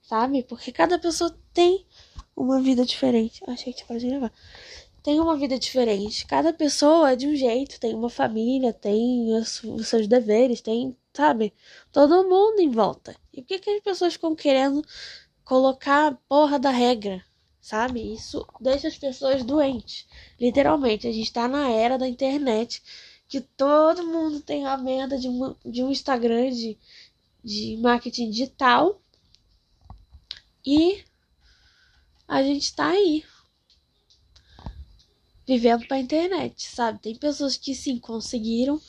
Sabe? 0.03 0.43
Porque 0.43 0.71
cada 0.71 0.99
pessoa 0.99 1.35
tem 1.51 1.87
uma 2.35 2.61
vida 2.61 2.85
diferente. 2.85 3.43
Achei 3.47 3.73
que 3.73 3.79
tinha 3.79 3.87
parado 3.87 4.05
de 4.05 4.11
gravar. 4.11 4.31
tem 5.01 5.19
uma 5.19 5.35
vida 5.35 5.57
diferente. 5.57 6.27
Cada 6.27 6.53
pessoa 6.53 7.13
é 7.13 7.15
de 7.15 7.27
um 7.27 7.35
jeito, 7.35 7.79
tem 7.79 7.95
uma 7.95 8.11
família, 8.11 8.71
tem 8.71 9.33
os, 9.35 9.63
os 9.63 9.87
seus 9.87 10.07
deveres, 10.07 10.61
tem, 10.61 10.95
sabe? 11.13 11.51
Todo 11.91 12.29
mundo 12.29 12.59
em 12.59 12.69
volta. 12.69 13.15
E 13.33 13.41
por 13.41 13.47
que, 13.47 13.59
que 13.59 13.69
as 13.71 13.81
pessoas 13.81 14.13
ficam 14.13 14.35
querendo 14.35 14.85
colocar 15.43 16.07
a 16.07 16.15
porra 16.27 16.59
da 16.59 16.69
regra? 16.69 17.23
Sabe? 17.61 18.13
Isso 18.13 18.45
deixa 18.59 18.87
as 18.87 18.97
pessoas 18.97 19.43
doentes. 19.43 20.05
Literalmente, 20.39 21.07
a 21.07 21.11
gente 21.11 21.31
tá 21.31 21.47
na 21.47 21.69
era 21.69 21.97
da 21.97 22.07
internet 22.07 22.81
que 23.27 23.41
todo 23.41 24.05
mundo 24.05 24.41
tem 24.41 24.65
a 24.65 24.77
merda 24.77 25.17
de, 25.17 25.27
de 25.65 25.81
um 25.83 25.89
Instagram 25.89 26.51
de, 26.51 26.77
de 27.43 27.77
marketing 27.77 28.29
digital. 28.29 29.01
E 30.65 31.03
a 32.27 32.43
gente 32.43 32.75
tá 32.75 32.89
aí 32.89 33.23
vivendo 35.45 35.87
pra 35.87 35.99
internet, 35.99 36.63
sabe? 36.69 36.99
Tem 36.99 37.15
pessoas 37.15 37.57
que 37.57 37.75
sim 37.75 37.99
conseguiram 37.99 38.79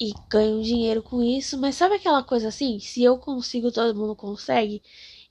e 0.00 0.12
ganham 0.28 0.60
dinheiro 0.60 1.02
com 1.02 1.22
isso, 1.22 1.58
mas 1.58 1.74
sabe 1.74 1.96
aquela 1.96 2.22
coisa 2.22 2.48
assim? 2.48 2.78
Se 2.78 3.02
eu 3.02 3.18
consigo, 3.18 3.72
todo 3.72 3.98
mundo 3.98 4.14
consegue? 4.14 4.82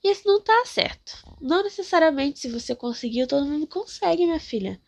Isso 0.10 0.22
não 0.26 0.42
tá 0.42 0.64
certo. 0.66 1.18
Não 1.42 1.64
necessariamente 1.64 2.40
se 2.40 2.50
você 2.50 2.76
conseguiu, 2.76 3.28
todo 3.28 3.46
mundo 3.46 3.68
consegue, 3.68 4.26
minha 4.26 4.40
filha. 4.40 4.82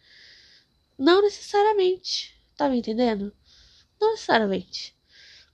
Não 0.97 1.21
necessariamente. 1.21 2.39
Tá 2.55 2.69
me 2.69 2.79
entendendo? 2.79 3.33
Não 3.99 4.11
necessariamente. 4.11 4.95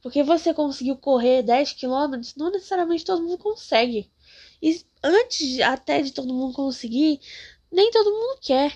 Porque 0.02 0.24
você 0.24 0.54
conseguiu 0.54 0.98
correr 0.98 1.42
10 1.42 1.74
quilômetros, 1.74 2.36
não 2.36 2.52
necessariamente 2.52 3.06
todo 3.06 3.24
mundo 3.24 3.38
consegue. 3.38 4.12
E 4.62 4.84
antes 5.04 5.60
até 5.62 6.02
de 6.02 6.12
todo 6.12 6.34
mundo 6.34 6.54
conseguir, 6.54 7.20
nem 7.72 7.92
todo 7.92 8.12
mundo 8.12 8.40
quer 8.42 8.76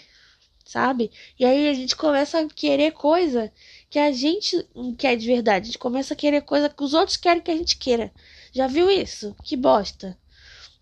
sabe? 0.69 1.11
E 1.39 1.43
aí 1.43 1.67
a 1.67 1.73
gente 1.73 1.95
começa 1.95 2.39
a 2.39 2.47
querer 2.47 2.91
coisa 2.91 3.51
que 3.89 3.97
a 3.97 4.11
gente 4.11 4.55
não 4.75 4.93
quer 4.93 5.15
de 5.15 5.25
verdade. 5.25 5.63
A 5.63 5.65
gente 5.65 5.79
começa 5.79 6.13
a 6.13 6.17
querer 6.17 6.41
coisa 6.41 6.69
que 6.69 6.83
os 6.83 6.93
outros 6.93 7.17
querem 7.17 7.41
que 7.41 7.49
a 7.49 7.55
gente 7.55 7.75
queira. 7.75 8.13
Já 8.53 8.67
viu 8.67 8.87
isso? 8.87 9.35
Que 9.43 9.57
bosta. 9.57 10.15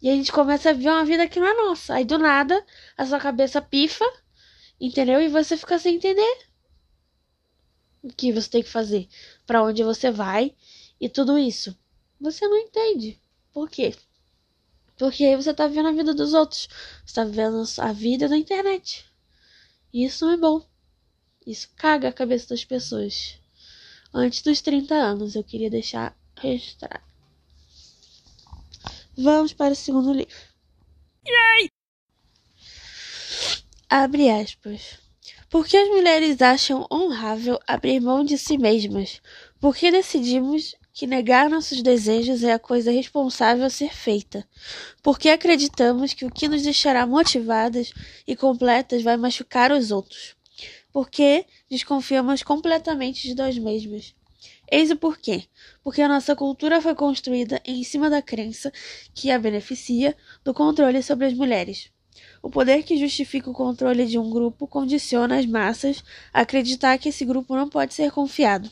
E 0.01 0.09
a 0.09 0.13
gente 0.13 0.31
começa 0.31 0.69
a 0.69 0.73
viver 0.73 0.89
uma 0.89 1.05
vida 1.05 1.27
que 1.27 1.39
não 1.39 1.47
é 1.47 1.53
nossa. 1.53 1.95
Aí 1.95 2.05
do 2.05 2.17
nada, 2.17 2.63
a 2.97 3.05
sua 3.05 3.19
cabeça 3.19 3.61
pifa, 3.61 4.05
entendeu? 4.79 5.21
E 5.21 5.27
você 5.27 5.57
fica 5.57 5.79
sem 5.79 5.95
entender 5.95 6.47
o 8.03 8.09
que 8.09 8.31
você 8.31 8.49
tem 8.49 8.63
que 8.63 8.69
fazer, 8.69 9.07
para 9.45 9.63
onde 9.63 9.83
você 9.83 10.11
vai 10.11 10.55
e 10.99 11.09
tudo 11.09 11.37
isso. 11.37 11.75
Você 12.19 12.47
não 12.47 12.57
entende. 12.57 13.19
Por 13.51 13.69
quê? 13.69 13.95
Porque 14.97 15.23
aí 15.23 15.35
você 15.35 15.53
tá 15.53 15.67
vivendo 15.67 15.89
a 15.89 15.91
vida 15.91 16.13
dos 16.13 16.33
outros. 16.33 16.67
Você 17.05 17.15
tá 17.15 17.23
vivendo 17.23 17.63
a 17.79 17.91
vida 17.91 18.27
na 18.27 18.37
internet. 18.37 19.05
Isso 19.93 20.25
não 20.25 20.33
é 20.33 20.37
bom. 20.37 20.65
Isso 21.45 21.69
caga 21.75 22.09
a 22.09 22.13
cabeça 22.13 22.49
das 22.49 22.65
pessoas. 22.65 23.39
Antes 24.13 24.41
dos 24.41 24.61
30 24.61 24.95
anos, 24.95 25.35
eu 25.35 25.43
queria 25.43 25.69
deixar 25.69 26.17
registrado. 26.35 27.06
Vamos 29.17 29.51
para 29.51 29.74
o 29.74 29.75
segundo 29.75 30.13
livro. 30.13 30.31
Yay! 31.25 31.71
Abre 33.89 34.29
aspas. 34.29 35.00
Por 35.50 35.65
que 35.65 35.75
as 35.75 35.89
mulheres 35.89 36.39
acham 36.39 36.86
honrável 36.91 37.57
abrir 37.65 38.00
mão 38.00 38.24
de 38.24 38.38
si 38.38 38.59
mesmas? 38.59 39.19
Por 39.59 39.75
que 39.75 39.89
decidimos 39.89 40.75
que 40.93 41.07
negar 41.07 41.50
nossos 41.50 41.81
desejos 41.81 42.43
é 42.43 42.53
a 42.53 42.59
coisa 42.59 42.91
responsável 42.91 43.65
a 43.65 43.71
ser 43.71 43.91
feita? 43.91 44.47
Porque 45.01 45.29
acreditamos 45.29 46.13
que 46.13 46.25
o 46.25 46.31
que 46.31 46.47
nos 46.47 46.62
deixará 46.62 47.07
motivadas 47.07 47.91
e 48.27 48.36
completas 48.36 49.01
vai 49.01 49.17
machucar 49.17 49.71
os 49.71 49.89
outros? 49.89 50.36
Porque 50.93 51.47
desconfiamos 51.67 52.43
completamente 52.43 53.27
de 53.27 53.33
nós 53.33 53.57
mesmas? 53.57 54.13
Eis 54.69 54.91
o 54.91 54.95
porquê. 54.95 55.45
Porque 55.83 56.01
a 56.01 56.07
nossa 56.07 56.36
cultura 56.36 56.81
foi 56.81 56.93
construída 56.93 57.62
em 57.65 57.83
cima 57.83 58.09
da 58.09 58.21
crença 58.21 58.71
que 59.13 59.31
a 59.31 59.39
beneficia 59.39 60.15
do 60.43 60.53
controle 60.53 61.01
sobre 61.01 61.25
as 61.25 61.33
mulheres. 61.33 61.89
O 62.41 62.50
poder 62.50 62.83
que 62.83 62.97
justifica 62.97 63.50
o 63.50 63.53
controle 63.53 64.05
de 64.05 64.17
um 64.17 64.29
grupo 64.29 64.67
condiciona 64.67 65.38
as 65.38 65.45
massas 65.45 66.03
a 66.33 66.41
acreditar 66.41 66.97
que 66.97 67.09
esse 67.09 67.25
grupo 67.25 67.55
não 67.55 67.69
pode 67.69 67.93
ser 67.93 68.12
confiado. 68.12 68.69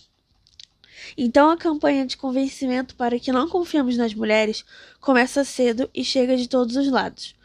Então 1.18 1.50
a 1.50 1.58
campanha 1.58 2.06
de 2.06 2.18
convencimento 2.18 2.96
para 2.96 3.20
que 3.20 3.32
não 3.32 3.48
confiemos 3.48 3.98
nas 3.98 4.14
mulheres 4.14 4.66
começa 5.00 5.44
cedo 5.44 5.90
e 5.94 6.04
chega 6.04 6.36
de 6.36 6.48
todos 6.48 6.76
os 6.76 6.90
lados. 6.90 7.36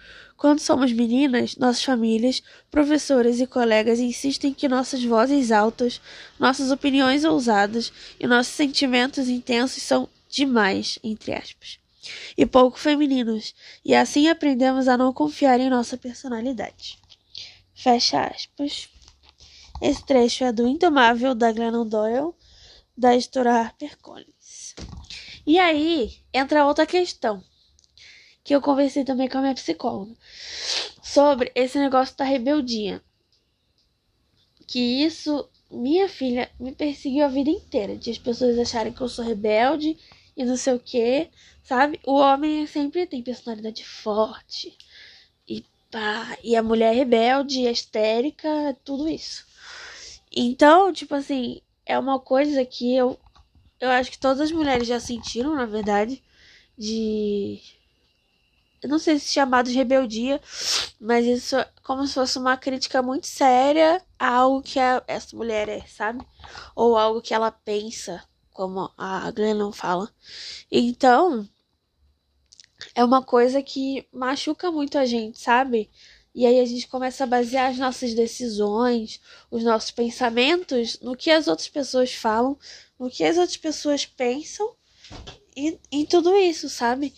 Quando 0.40 0.58
somos 0.58 0.90
meninas, 0.90 1.54
nossas 1.56 1.84
famílias, 1.84 2.42
professoras 2.70 3.38
e 3.42 3.46
colegas 3.46 4.00
insistem 4.00 4.54
que 4.54 4.70
nossas 4.70 5.04
vozes 5.04 5.52
altas, 5.52 6.00
nossas 6.38 6.70
opiniões 6.70 7.24
ousadas 7.24 7.92
e 8.18 8.26
nossos 8.26 8.54
sentimentos 8.54 9.28
intensos 9.28 9.82
são 9.82 10.08
demais, 10.30 10.98
entre 11.04 11.34
aspas, 11.34 11.78
e 12.38 12.46
pouco 12.46 12.78
femininos, 12.78 13.54
e 13.84 13.94
assim 13.94 14.30
aprendemos 14.30 14.88
a 14.88 14.96
não 14.96 15.12
confiar 15.12 15.60
em 15.60 15.68
nossa 15.68 15.98
personalidade. 15.98 16.98
Fecha 17.74 18.24
aspas. 18.24 18.88
Esse 19.82 20.02
trecho 20.06 20.44
é 20.44 20.50
do 20.50 20.66
Indomável 20.66 21.34
da 21.34 21.52
Glennon 21.52 21.86
Doyle, 21.86 22.32
da 22.96 23.14
editora 23.14 23.60
HarperCollins. 23.60 24.74
E 25.46 25.58
aí 25.58 26.14
entra 26.32 26.64
outra 26.64 26.86
questão 26.86 27.44
que 28.42 28.54
eu 28.54 28.60
conversei 28.60 29.04
também 29.04 29.28
com 29.28 29.38
a 29.38 29.42
minha 29.42 29.54
psicóloga 29.54 30.14
sobre 31.02 31.50
esse 31.54 31.78
negócio 31.78 32.16
da 32.16 32.24
rebeldia. 32.24 33.02
Que 34.66 34.78
isso, 35.04 35.48
minha 35.70 36.08
filha, 36.08 36.50
me 36.58 36.72
perseguiu 36.72 37.24
a 37.24 37.28
vida 37.28 37.50
inteira. 37.50 37.96
De 37.96 38.10
as 38.10 38.18
pessoas 38.18 38.58
acharem 38.58 38.92
que 38.92 39.00
eu 39.00 39.08
sou 39.08 39.24
rebelde 39.24 39.96
e 40.36 40.44
não 40.44 40.56
sei 40.56 40.74
o 40.74 40.78
que, 40.78 41.28
sabe? 41.62 42.00
O 42.06 42.14
homem 42.14 42.66
sempre 42.66 43.06
tem 43.06 43.22
personalidade 43.22 43.84
forte. 43.84 44.76
E 45.48 45.64
pá, 45.90 46.38
e 46.44 46.54
a 46.54 46.62
mulher 46.62 46.94
rebelde, 46.94 47.68
histérica, 47.68 48.76
tudo 48.84 49.08
isso. 49.08 49.44
Então, 50.32 50.92
tipo 50.92 51.14
assim, 51.14 51.60
é 51.84 51.98
uma 51.98 52.20
coisa 52.20 52.64
que 52.64 52.94
eu 52.94 53.18
eu 53.80 53.88
acho 53.90 54.10
que 54.10 54.18
todas 54.18 54.40
as 54.40 54.52
mulheres 54.52 54.86
já 54.86 55.00
sentiram, 55.00 55.56
na 55.56 55.64
verdade, 55.64 56.22
de 56.76 57.58
eu 58.82 58.88
não 58.88 58.98
sei 58.98 59.18
se 59.18 59.32
chamado 59.32 59.68
de 59.68 59.76
rebeldia, 59.76 60.40
mas 61.00 61.26
isso 61.26 61.56
é 61.56 61.68
como 61.82 62.06
se 62.06 62.14
fosse 62.14 62.38
uma 62.38 62.56
crítica 62.56 63.02
muito 63.02 63.26
séria 63.26 64.02
a 64.18 64.28
algo 64.28 64.62
que 64.62 64.78
a, 64.78 65.02
essa 65.06 65.36
mulher 65.36 65.68
é, 65.68 65.80
sabe? 65.86 66.24
Ou 66.74 66.96
algo 66.96 67.20
que 67.20 67.34
ela 67.34 67.50
pensa, 67.50 68.22
como 68.52 68.90
a 68.96 69.30
Glennon 69.30 69.72
fala. 69.72 70.10
Então, 70.70 71.48
é 72.94 73.04
uma 73.04 73.22
coisa 73.22 73.62
que 73.62 74.06
machuca 74.12 74.70
muito 74.70 74.96
a 74.98 75.04
gente, 75.04 75.38
sabe? 75.40 75.90
E 76.34 76.46
aí 76.46 76.60
a 76.60 76.64
gente 76.64 76.88
começa 76.88 77.24
a 77.24 77.26
basear 77.26 77.70
as 77.70 77.78
nossas 77.78 78.14
decisões, 78.14 79.20
os 79.50 79.64
nossos 79.64 79.90
pensamentos 79.90 80.98
no 81.00 81.16
que 81.16 81.30
as 81.30 81.48
outras 81.48 81.68
pessoas 81.68 82.14
falam, 82.14 82.56
no 82.98 83.10
que 83.10 83.24
as 83.24 83.36
outras 83.36 83.56
pessoas 83.56 84.06
pensam 84.06 84.74
e 85.56 85.78
em 85.90 86.06
tudo 86.06 86.34
isso, 86.36 86.68
sabe? 86.68 87.12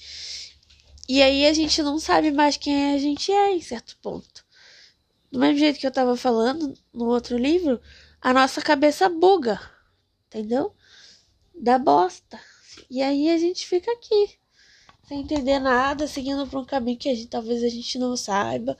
E 1.09 1.23
aí 1.23 1.47
a 1.47 1.53
gente 1.53 1.83
não 1.83 1.99
sabe 1.99 2.31
mais 2.31 2.57
quem 2.57 2.95
a 2.95 2.99
gente 2.99 3.33
é 3.33 3.53
em 3.53 3.61
certo 3.61 3.97
ponto. 4.01 4.45
Do 5.31 5.39
mesmo 5.39 5.59
jeito 5.59 5.79
que 5.81 5.87
eu 5.87 5.93
tava 5.93 6.17
falando 6.17 6.75
no 6.93 7.07
outro 7.07 7.37
livro, 7.37 7.81
a 8.21 8.33
nossa 8.33 8.61
cabeça 8.61 9.09
buga, 9.09 9.61
entendeu? 10.27 10.75
Da 11.55 11.79
bosta. 11.79 12.39
E 12.91 13.03
aí 13.03 13.31
a 13.31 13.39
gente 13.39 13.67
fica 13.67 13.91
aqui 13.93 14.39
sem 15.07 15.21
entender 15.21 15.59
nada, 15.59 16.07
seguindo 16.07 16.47
por 16.47 16.61
um 16.61 16.65
caminho 16.65 16.99
que 16.99 17.09
a 17.09 17.15
gente, 17.15 17.29
talvez 17.29 17.63
a 17.63 17.69
gente 17.69 17.99
não 17.99 18.17
saiba, 18.17 18.79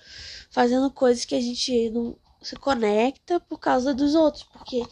fazendo 0.51 0.91
coisas 0.91 1.25
que 1.25 1.35
a 1.35 1.41
gente 1.41 1.91
não 1.91 2.17
se 2.41 2.57
conecta 2.57 3.41
por 3.41 3.59
causa 3.59 3.93
dos 3.95 4.15
outros, 4.15 4.45
porque 4.45 4.83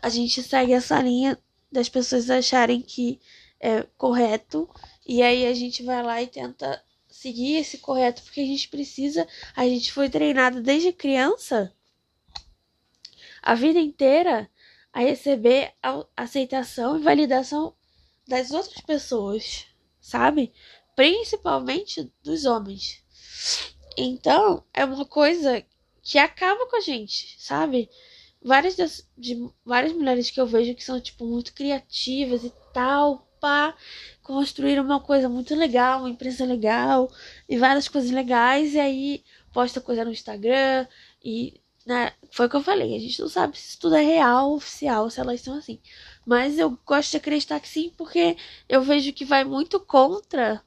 a 0.00 0.08
gente 0.08 0.42
segue 0.42 0.72
essa 0.72 1.00
linha 1.00 1.38
das 1.70 1.88
pessoas 1.88 2.30
acharem 2.30 2.80
que 2.80 3.20
é 3.60 3.82
correto 3.96 4.68
e 5.06 5.22
aí 5.22 5.46
a 5.46 5.54
gente 5.54 5.82
vai 5.82 6.02
lá 6.02 6.22
e 6.22 6.26
tenta 6.26 6.82
seguir 7.08 7.56
esse 7.56 7.78
correto 7.78 8.22
porque 8.22 8.40
a 8.40 8.46
gente 8.46 8.68
precisa, 8.68 9.26
a 9.54 9.64
gente 9.64 9.92
foi 9.92 10.08
treinado 10.08 10.62
desde 10.62 10.92
criança 10.92 11.72
a 13.42 13.54
vida 13.54 13.78
inteira 13.78 14.48
a 14.92 15.00
receber 15.00 15.72
a 15.82 16.04
aceitação 16.16 16.96
e 16.98 17.02
validação 17.02 17.74
das 18.26 18.50
outras 18.52 18.80
pessoas 18.80 19.66
sabe? 20.02 20.52
Principalmente 20.94 22.12
dos 22.22 22.44
homens. 22.44 23.02
Então, 23.96 24.64
é 24.74 24.84
uma 24.84 25.06
coisa 25.06 25.64
que 26.02 26.18
acaba 26.18 26.66
com 26.66 26.76
a 26.76 26.80
gente, 26.80 27.36
sabe? 27.38 27.88
Várias, 28.42 28.76
de, 29.16 29.48
várias 29.64 29.92
mulheres 29.92 30.30
que 30.30 30.40
eu 30.40 30.46
vejo 30.46 30.74
que 30.74 30.82
são, 30.82 31.00
tipo, 31.00 31.24
muito 31.24 31.54
criativas 31.54 32.42
e 32.42 32.52
tal, 32.74 33.28
pá, 33.40 33.76
construíram 34.32 34.84
uma 34.84 35.00
coisa 35.00 35.28
muito 35.28 35.54
legal, 35.54 36.00
uma 36.00 36.10
empresa 36.10 36.44
legal, 36.44 37.10
e 37.48 37.56
várias 37.58 37.88
coisas 37.88 38.10
legais, 38.10 38.74
e 38.74 38.80
aí 38.80 39.24
posta 39.52 39.80
coisa 39.80 40.04
no 40.04 40.10
Instagram, 40.10 40.86
e 41.24 41.60
né, 41.86 42.12
foi 42.30 42.46
o 42.46 42.48
que 42.48 42.56
eu 42.56 42.62
falei, 42.62 42.96
a 42.96 42.98
gente 43.00 43.20
não 43.20 43.28
sabe 43.28 43.58
se 43.58 43.78
tudo 43.78 43.96
é 43.96 44.02
real, 44.02 44.54
oficial, 44.54 45.10
se 45.10 45.20
elas 45.20 45.40
são 45.40 45.54
assim. 45.54 45.80
Mas 46.24 46.58
eu 46.58 46.78
gosto 46.86 47.10
de 47.10 47.16
acreditar 47.18 47.60
que 47.60 47.68
sim, 47.68 47.92
porque 47.96 48.36
eu 48.68 48.82
vejo 48.82 49.12
que 49.12 49.24
vai 49.24 49.44
muito 49.44 49.80
contra 49.80 50.62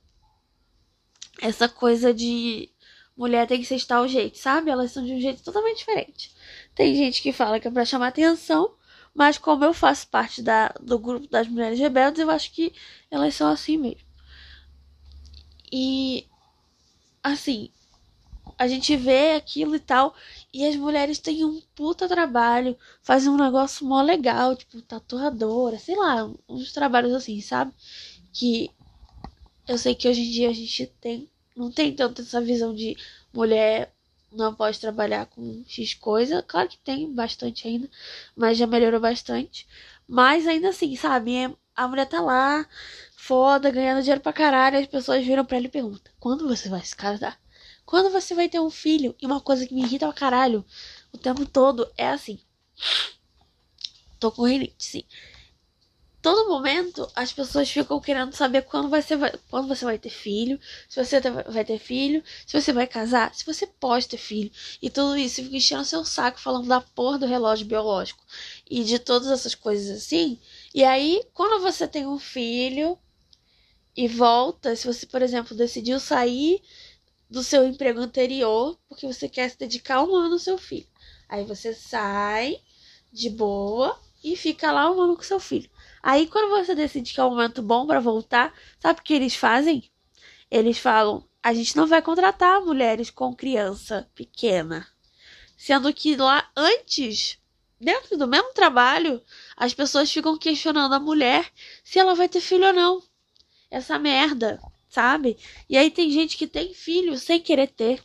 essa 1.42 1.68
coisa 1.68 2.14
de 2.14 2.70
mulher 3.16 3.48
tem 3.48 3.60
que 3.60 3.66
ser 3.66 3.78
de 3.78 3.88
tal 3.88 4.08
jeito, 4.08 4.38
sabe? 4.38 4.70
Elas 4.70 4.92
são 4.92 5.04
de 5.04 5.14
um 5.14 5.20
jeito 5.20 5.42
totalmente 5.44 5.78
diferente. 5.78 6.32
Tem 6.74 6.94
gente 6.96 7.22
que 7.22 7.32
fala 7.32 7.60
que 7.60 7.68
é 7.68 7.72
pra 7.72 7.86
chamar 7.86 8.08
atenção, 8.08 8.74
mas 9.16 9.38
como 9.38 9.64
eu 9.64 9.74
faço 9.74 10.10
parte 10.10 10.42
da, 10.42 10.68
do 10.82 11.00
grupo 11.00 11.28
das 11.30 11.48
mulheres 11.48 11.80
rebeldes, 11.80 12.20
eu 12.20 12.30
acho 12.30 12.52
que 12.52 12.74
elas 13.10 13.34
são 13.34 13.50
assim 13.50 13.78
mesmo. 13.78 14.06
E 15.72 16.28
assim, 17.24 17.72
a 18.58 18.68
gente 18.68 18.96
vê 18.98 19.34
aquilo 19.36 19.76
e 19.76 19.80
tal, 19.80 20.14
e 20.54 20.66
as 20.66 20.76
mulheres 20.76 21.18
têm 21.18 21.46
um 21.46 21.62
puta 21.74 22.08
trabalho, 22.10 22.78
fazem 23.02 23.30
um 23.30 23.38
negócio 23.38 23.86
mó 23.86 24.02
legal, 24.02 24.56
tipo 24.56 24.82
tatuadora, 24.82 25.80
sei 25.80 25.96
lá, 25.96 26.30
uns 26.48 26.74
trabalhos 26.74 27.14
assim, 27.14 27.40
sabe? 27.40 27.74
Que 28.34 28.70
eu 29.68 29.78
sei 29.78 29.96
que 29.96 30.10
hoje 30.10 30.22
em 30.22 30.32
dia 30.32 30.50
a 30.50 30.54
gente 30.54 30.88
tem, 31.00 31.30
não 31.56 31.72
tem 31.72 31.96
tanto 31.96 32.22
essa 32.22 32.42
visão 32.42 32.74
de 32.76 32.98
mulher 33.34 33.95
não 34.36 34.54
pode 34.54 34.80
trabalhar 34.80 35.26
com 35.28 35.64
X 35.68 35.94
coisa. 35.94 36.44
Claro 36.44 36.70
que 36.70 36.78
tem 36.78 37.12
bastante 37.14 37.68
ainda, 37.68 37.90
mas 38.36 38.58
já 38.58 38.68
melhorou 38.68 39.00
bastante. 39.00 39.68
Mas 40.08 40.46
ainda 40.48 40.70
assim, 40.70 40.96
sabe? 40.96 41.36
É, 41.36 41.52
a 41.76 41.88
mulher 41.88 42.08
tá 42.08 42.22
lá, 42.22 42.68
foda, 43.16 43.72
ganhando 43.72 44.02
dinheiro 44.02 44.22
pra 44.22 44.34
caralho. 44.34 44.78
As 44.80 44.88
pessoas 44.88 45.26
viram 45.26 45.46
pra 45.46 45.58
ele 45.58 45.68
e 45.68 45.72
perguntam: 45.72 46.14
quando 46.20 46.48
você 46.48 46.70
vai 46.70 46.84
se 46.84 46.96
casar? 46.96 47.40
Quando 47.86 48.12
você 48.12 48.34
vai 48.36 48.50
ter 48.50 48.60
um 48.60 48.70
filho? 48.70 49.16
E 49.22 49.26
uma 49.26 49.42
coisa 49.42 49.66
que 49.66 49.74
me 49.74 49.82
irrita 49.82 50.08
pra 50.08 50.16
caralho 50.16 50.66
o 51.14 51.18
tempo 51.18 51.46
todo 51.46 51.90
é 51.98 52.10
assim. 52.10 52.40
Tô 54.20 54.32
com 54.32 54.44
rinite, 54.44 54.76
sim. 54.80 55.04
Todo 56.26 56.50
momento 56.50 57.08
as 57.16 57.32
pessoas 57.32 57.70
ficam 57.70 58.00
querendo 58.00 58.34
saber 58.34 58.64
quando 58.64 58.90
você 58.90 59.16
vai, 59.16 59.32
quando 59.48 59.68
você 59.68 59.86
vai 59.86 60.00
ter 60.00 60.10
filho, 60.10 60.60
se 60.90 61.06
você 61.06 61.20
vai 61.22 61.64
ter 61.64 61.78
filho, 61.78 62.24
se 62.48 62.60
você 62.60 62.74
vai 62.74 62.88
casar, 62.88 63.32
se 63.36 63.46
você 63.46 63.68
pode 63.68 64.08
ter 64.08 64.18
filho. 64.18 64.52
E 64.82 64.90
tudo 64.90 65.16
isso 65.20 65.44
fica 65.44 65.56
enchendo 65.56 65.86
seu 65.86 66.04
saco 66.04 66.40
falando 66.40 66.68
da 66.68 66.82
porra 66.82 67.20
do 67.20 67.28
relógio 67.28 67.68
biológico 67.68 68.26
e 68.68 68.84
de 68.84 68.98
todas 68.98 69.28
essas 69.28 69.54
coisas 69.54 69.96
assim. 69.96 70.40
E 70.74 70.84
aí, 70.84 71.22
quando 71.32 71.62
você 71.62 71.88
tem 71.88 72.08
um 72.08 72.18
filho 72.18 72.98
e 73.96 74.08
volta, 74.08 74.76
se 74.76 74.88
você, 74.88 75.06
por 75.06 75.22
exemplo, 75.22 75.56
decidiu 75.56 76.00
sair 76.00 76.60
do 77.30 77.44
seu 77.44 77.68
emprego 77.68 78.00
anterior 78.00 78.76
porque 78.90 79.06
você 79.06 79.30
quer 79.30 79.48
se 79.52 79.60
dedicar 79.60 80.02
um 80.02 80.16
ano 80.16 80.34
ao 80.34 80.40
seu 80.40 80.58
filho. 80.58 80.88
Aí 81.30 81.44
você 81.44 81.72
sai 81.72 82.60
de 83.14 83.30
boa 83.30 83.96
e 84.24 84.36
fica 84.36 84.72
lá 84.72 84.92
um 84.92 85.00
ano 85.00 85.16
com 85.16 85.22
seu 85.22 85.40
filho. 85.40 85.70
Aí 86.06 86.28
quando 86.28 86.52
você 86.52 86.76
decide 86.76 87.12
que 87.12 87.20
é 87.20 87.24
um 87.24 87.32
momento 87.32 87.64
bom 87.64 87.88
para 87.88 88.00
voltar, 88.00 88.54
sabe 88.80 89.00
o 89.00 89.04
que 89.04 89.16
eles 89.16 89.36
fazem? 89.36 89.92
Eles 90.52 90.78
falam: 90.78 91.28
a 91.42 91.52
gente 91.52 91.76
não 91.76 91.88
vai 91.88 92.02
contratar 92.02 92.62
mulheres 92.62 93.10
com 93.10 93.36
criança 93.36 94.08
pequena. 94.14 94.88
Sendo 95.58 95.92
que 95.92 96.16
lá 96.16 96.48
antes, 96.56 97.40
dentro 97.82 98.18
do 98.18 98.28
mesmo 98.28 98.54
trabalho, 98.54 99.20
as 99.58 99.74
pessoas 99.74 100.12
ficam 100.12 100.38
questionando 100.38 100.94
a 100.94 101.00
mulher 101.00 101.52
se 101.84 101.98
ela 101.98 102.14
vai 102.14 102.30
ter 102.30 102.42
filho 102.42 102.68
ou 102.68 102.74
não. 102.74 103.04
Essa 103.72 103.98
merda 103.98 104.62
sabe? 104.96 105.38
E 105.70 105.78
aí 105.78 105.92
tem 105.92 106.10
gente 106.10 106.38
que 106.38 106.48
tem 106.48 106.74
filho 106.74 107.18
sem 107.18 107.42
querer 107.42 107.68
ter. 107.68 108.02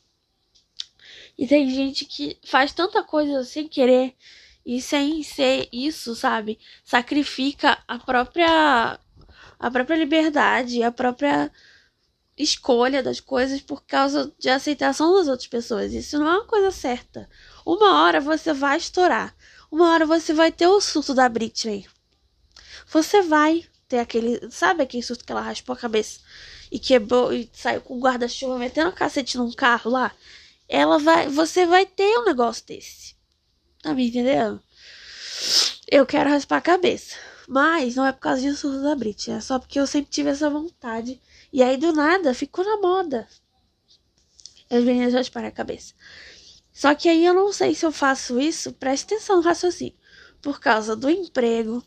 E 1.38 1.46
tem 1.46 1.70
gente 1.70 2.04
que 2.04 2.36
faz 2.44 2.72
tanta 2.72 3.02
coisa 3.04 3.44
sem 3.44 3.68
querer 3.68 4.16
e 4.64 4.80
sem 4.80 5.22
ser 5.22 5.68
isso, 5.72 6.14
sabe? 6.14 6.58
Sacrifica 6.84 7.78
a 7.86 7.98
própria 7.98 8.98
a 9.58 9.70
própria 9.70 9.96
liberdade, 9.96 10.82
a 10.82 10.90
própria 10.90 11.50
escolha 12.38 13.02
das 13.02 13.20
coisas 13.20 13.60
por 13.60 13.84
causa 13.84 14.32
de 14.38 14.48
aceitação 14.48 15.14
das 15.14 15.28
outras 15.28 15.48
pessoas. 15.48 15.92
Isso 15.92 16.18
não 16.18 16.26
é 16.26 16.34
uma 16.38 16.46
coisa 16.46 16.70
certa. 16.70 17.28
Uma 17.66 18.02
hora 18.02 18.20
você 18.20 18.52
vai 18.54 18.78
estourar. 18.78 19.34
Uma 19.70 19.92
hora 19.92 20.06
você 20.06 20.32
vai 20.32 20.50
ter 20.50 20.66
o 20.66 20.80
surto 20.80 21.12
da 21.14 21.28
Britney. 21.28 21.86
Você 22.86 23.22
vai 23.22 23.64
ter 23.86 23.98
aquele, 23.98 24.50
sabe 24.50 24.82
aquele 24.82 25.02
surto 25.02 25.24
que 25.24 25.32
ela 25.32 25.42
raspou 25.42 25.74
a 25.74 25.78
cabeça? 25.78 26.20
e 26.70 26.78
quebrou 26.78 27.32
e 27.32 27.50
saiu 27.52 27.80
com 27.80 27.96
o 27.96 28.00
guarda-chuva 28.00 28.58
metendo 28.58 28.90
a 28.90 28.92
cacete 28.92 29.36
num 29.36 29.50
carro 29.52 29.90
lá, 29.90 30.12
ela 30.68 30.98
vai, 30.98 31.28
você 31.28 31.66
vai 31.66 31.84
ter 31.84 32.18
um 32.18 32.24
negócio 32.24 32.64
desse. 32.66 33.16
Tá 33.82 33.94
me 33.94 34.08
entendendo? 34.08 34.62
Eu 35.90 36.06
quero 36.06 36.30
raspar 36.30 36.58
a 36.58 36.62
cabeça. 36.62 37.16
Mas 37.48 37.96
não 37.96 38.06
é 38.06 38.12
por 38.12 38.20
causa 38.20 38.42
disso 38.42 38.80
da 38.82 38.94
Brit, 38.94 39.30
é 39.30 39.40
só 39.40 39.58
porque 39.58 39.80
eu 39.80 39.86
sempre 39.86 40.10
tive 40.10 40.30
essa 40.30 40.48
vontade. 40.48 41.20
E 41.52 41.62
aí 41.62 41.76
do 41.76 41.92
nada 41.92 42.32
ficou 42.32 42.64
na 42.64 42.76
moda. 42.76 43.26
As 44.70 44.84
meninas 44.84 45.14
raspar 45.14 45.44
a 45.44 45.50
cabeça. 45.50 45.94
Só 46.72 46.94
que 46.94 47.08
aí 47.08 47.26
eu 47.26 47.34
não 47.34 47.52
sei 47.52 47.74
se 47.74 47.84
eu 47.84 47.90
faço 47.90 48.38
isso, 48.38 48.72
preste 48.74 49.14
atenção 49.14 49.36
no 49.36 49.42
raciocínio. 49.42 49.98
Por 50.40 50.60
causa 50.60 50.94
do 50.94 51.10
emprego, 51.10 51.84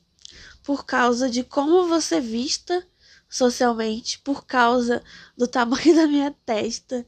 por 0.63 0.85
causa 0.85 1.29
de 1.29 1.43
como 1.43 1.87
você 1.87 2.19
vista 2.19 2.85
socialmente 3.33 4.19
por 4.19 4.45
causa 4.45 5.03
do 5.35 5.47
tamanho 5.47 5.95
da 5.95 6.07
minha 6.07 6.31
testa. 6.45 7.05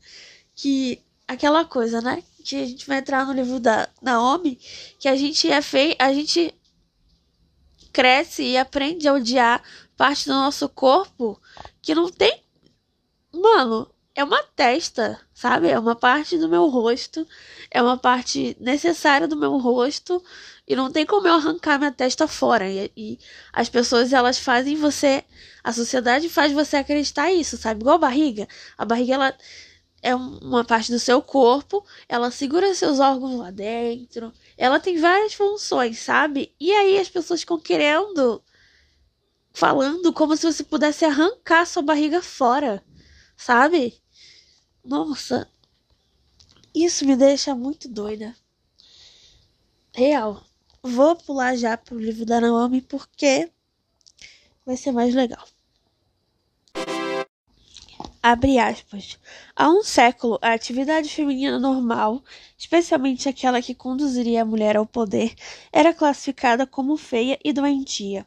Que 0.55 1.03
aquela 1.27 1.65
coisa, 1.65 2.01
né? 2.01 2.23
Que 2.45 2.57
a 2.57 2.65
gente 2.65 2.85
vai 2.85 2.99
entrar 2.99 3.25
no 3.25 3.33
livro 3.33 3.59
da 3.59 3.89
Naomi, 3.99 4.59
que 4.99 5.07
a 5.07 5.15
gente 5.15 5.49
é 5.49 5.61
feio, 5.63 5.95
a 5.97 6.13
gente 6.13 6.53
cresce 7.91 8.43
e 8.43 8.55
aprende 8.55 9.07
a 9.07 9.13
odiar 9.13 9.63
parte 9.97 10.27
do 10.27 10.33
nosso 10.33 10.69
corpo 10.69 11.41
que 11.81 11.95
não 11.95 12.11
tem. 12.11 12.43
Mano, 13.33 13.89
é 14.13 14.23
uma 14.23 14.43
testa, 14.43 15.19
sabe? 15.33 15.69
É 15.69 15.79
uma 15.79 15.95
parte 15.95 16.37
do 16.37 16.47
meu 16.47 16.67
rosto, 16.67 17.27
é 17.71 17.81
uma 17.81 17.97
parte 17.97 18.55
necessária 18.59 19.27
do 19.27 19.35
meu 19.35 19.57
rosto 19.57 20.23
e 20.67 20.75
não 20.75 20.91
tem 20.91 21.05
como 21.05 21.27
eu 21.27 21.33
arrancar 21.33 21.79
minha 21.79 21.91
testa 21.91 22.27
fora. 22.27 22.69
E, 22.69 22.91
e, 22.95 23.19
as 23.51 23.69
pessoas, 23.69 24.13
elas 24.13 24.37
fazem 24.39 24.75
você. 24.75 25.23
A 25.63 25.73
sociedade 25.73 26.29
faz 26.29 26.51
você 26.53 26.77
acreditar 26.77 27.31
isso, 27.31 27.57
sabe? 27.57 27.81
Igual 27.81 27.95
a 27.95 27.99
barriga. 27.99 28.47
A 28.77 28.85
barriga, 28.85 29.15
ela 29.15 29.37
é 30.05 30.15
uma 30.15 30.63
parte 30.63 30.91
do 30.91 30.99
seu 30.99 31.21
corpo, 31.21 31.85
ela 32.07 32.31
segura 32.31 32.73
seus 32.75 32.99
órgãos 32.99 33.37
lá 33.37 33.51
dentro. 33.51 34.31
Ela 34.57 34.79
tem 34.79 34.97
várias 34.97 35.33
funções, 35.33 35.99
sabe? 35.99 36.53
E 36.59 36.71
aí 36.71 36.97
as 36.99 37.09
pessoas 37.09 37.41
ficam 37.41 37.59
querendo. 37.59 38.41
Falando 39.53 40.13
como 40.13 40.35
se 40.35 40.51
você 40.51 40.63
pudesse 40.63 41.05
arrancar 41.05 41.65
sua 41.65 41.81
barriga 41.81 42.21
fora, 42.21 42.83
sabe? 43.37 44.01
Nossa, 44.83 45.49
isso 46.73 47.05
me 47.05 47.15
deixa 47.15 47.55
muito 47.55 47.87
doida. 47.87 48.35
Real 49.93 50.45
vou 50.87 51.15
pular 51.15 51.55
já 51.55 51.75
pro 51.75 51.97
livro 51.97 52.25
da 52.25 52.39
Naomi 52.39 52.81
porque 52.81 53.51
vai 54.65 54.77
ser 54.77 54.91
mais 54.91 55.15
legal. 55.15 55.45
Aspas. 58.27 59.19
Há 59.55 59.69
um 59.69 59.83
século, 59.83 60.39
a 60.41 60.53
atividade 60.53 61.09
feminina 61.09 61.59
normal, 61.59 62.23
especialmente 62.57 63.29
aquela 63.29 63.61
que 63.61 63.75
conduziria 63.75 64.41
a 64.41 64.45
mulher 64.45 64.75
ao 64.75 64.83
poder, 64.83 65.35
era 65.71 65.93
classificada 65.93 66.65
como 66.65 66.97
feia 66.97 67.37
e 67.45 67.53
doentia. 67.53 68.25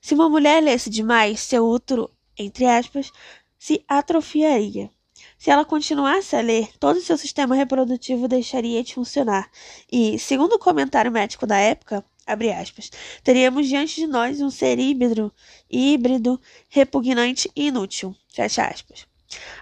Se 0.00 0.14
uma 0.14 0.28
mulher 0.28 0.62
lesse 0.62 0.88
demais, 0.88 1.40
seu 1.40 1.66
útero, 1.68 2.08
entre 2.38 2.66
aspas, 2.66 3.10
se 3.58 3.84
atrofiaria. 3.88 4.88
Se 5.36 5.50
ela 5.50 5.64
continuasse 5.64 6.36
a 6.36 6.40
ler, 6.40 6.68
todo 6.78 6.98
o 6.98 7.02
seu 7.02 7.18
sistema 7.18 7.56
reprodutivo 7.56 8.28
deixaria 8.28 8.80
de 8.84 8.94
funcionar. 8.94 9.50
E, 9.90 10.20
segundo 10.20 10.52
o 10.52 10.58
comentário 10.60 11.10
médico 11.10 11.48
da 11.48 11.56
época, 11.58 12.04
aspas, 12.28 12.92
teríamos 13.24 13.66
diante 13.66 13.96
de 13.96 14.06
nós 14.06 14.40
um 14.40 14.50
ser 14.50 14.78
híbrido, 14.78 15.34
híbrido, 15.68 16.40
repugnante 16.68 17.50
e 17.56 17.66
inútil. 17.66 18.14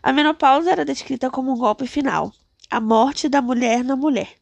A 0.03 0.13
menopausa 0.13 0.71
era 0.71 0.85
descrita 0.85 1.31
como 1.31 1.53
um 1.53 1.57
golpe 1.57 1.87
final, 1.87 2.33
a 2.71 2.81
morte 2.81 3.29
da 3.29 3.43
mulher 3.43 3.85
na 3.85 3.97
mulher. 3.97 4.37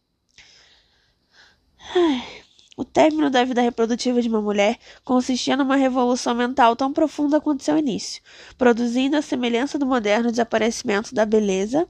O 2.77 2.85
término 2.85 3.29
da 3.29 3.45
vida 3.45 3.61
reprodutiva 3.61 4.23
de 4.23 4.29
uma 4.29 4.41
mulher 4.41 4.79
consistia 5.05 5.57
numa 5.57 5.75
revolução 5.75 6.35
mental 6.35 6.77
tão 6.77 6.93
profunda 6.93 7.41
quanto 7.41 7.64
seu 7.64 7.77
início, 7.77 8.23
produzindo 8.57 9.17
a 9.17 9.23
semelhança 9.23 9.79
do 9.79 9.87
moderno 9.87 10.31
desaparecimento 10.31 11.12
da 11.12 11.27
beleza, 11.27 11.88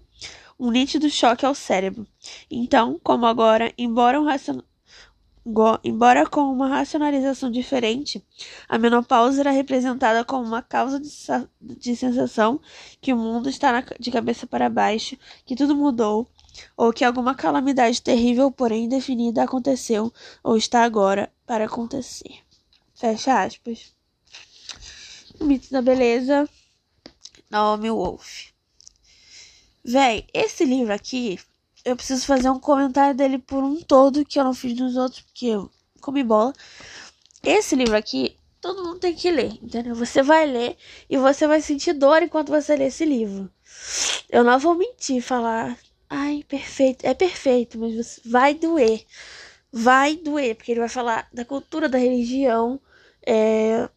um 0.59 0.71
nítido 0.71 1.11
choque 1.11 1.45
ao 1.45 1.55
cérebro. 1.55 2.07
Então, 2.51 2.99
como 3.03 3.27
agora, 3.27 3.73
embora, 3.77 4.19
um. 4.19 4.27
Embora 5.83 6.27
com 6.29 6.43
uma 6.43 6.69
racionalização 6.69 7.51
diferente, 7.51 8.25
a 8.69 8.79
menopausa 8.79 9.41
era 9.41 9.51
representada 9.51 10.25
como 10.25 10.47
uma 10.47 10.63
causa 10.63 11.01
de, 11.01 11.09
de 11.61 11.97
sensação 11.97 12.61
que 13.01 13.13
o 13.13 13.17
mundo 13.17 13.49
está 13.49 13.85
de 13.99 14.11
cabeça 14.11 14.47
para 14.47 14.69
baixo, 14.69 15.17
que 15.45 15.57
tudo 15.57 15.75
mudou, 15.75 16.29
ou 16.77 16.93
que 16.93 17.05
alguma 17.05 17.35
calamidade 17.35 18.03
terrível, 18.03 18.51
porém 18.51 18.85
indefinida, 18.85 19.43
aconteceu 19.43 20.13
ou 20.43 20.57
está 20.57 20.83
agora 20.83 21.33
para 21.47 21.65
acontecer. 21.65 22.39
Fecha 22.95 23.43
aspas. 23.43 23.95
O 25.41 25.45
mito 25.45 25.71
da 25.71 25.81
beleza, 25.81 26.49
Naomi 27.49 27.91
Wolf. 27.91 28.49
Véi, 29.85 30.27
esse 30.35 30.65
livro 30.65 30.93
aqui, 30.93 31.39
eu 31.85 31.97
preciso 31.97 32.27
fazer 32.27 32.51
um 32.51 32.59
comentário 32.59 33.15
dele 33.15 33.39
por 33.39 33.63
um 33.63 33.81
todo, 33.81 34.25
que 34.25 34.39
eu 34.39 34.45
não 34.45 34.55
fiz 34.55 34.79
nos 34.79 34.97
outros, 34.97 35.23
porque 35.23 35.47
eu 35.47 35.71
comi 36.01 36.23
bola. 36.23 36.53
Esse 37.43 37.77
livro 37.77 37.97
aqui, 37.97 38.37
todo 38.61 38.85
mundo 38.85 38.99
tem 38.99 39.15
que 39.15 39.31
ler, 39.31 39.53
entendeu? 39.63 39.95
Você 39.95 40.23
vai 40.23 40.47
ler 40.47 40.77
e 41.09 41.17
você 41.17 41.47
vai 41.47 41.61
sentir 41.61 41.93
dor 41.93 42.23
enquanto 42.23 42.51
você 42.51 42.77
lê 42.77 42.87
esse 42.87 43.05
livro. 43.05 43.51
Eu 44.29 44.45
não 44.45 44.59
vou 44.59 44.75
mentir, 44.75 45.23
falar, 45.23 45.79
ai, 46.09 46.45
perfeito, 46.49 47.05
é 47.05 47.15
perfeito, 47.15 47.79
mas 47.79 47.95
você 47.95 48.21
vai 48.25 48.55
doer. 48.55 49.05
Vai 49.73 50.17
doer, 50.17 50.57
porque 50.57 50.73
ele 50.73 50.81
vai 50.81 50.89
falar 50.89 51.29
da 51.33 51.45
cultura 51.45 51.89
da 51.89 51.99
religião, 51.99 52.81
é, 53.27 53.89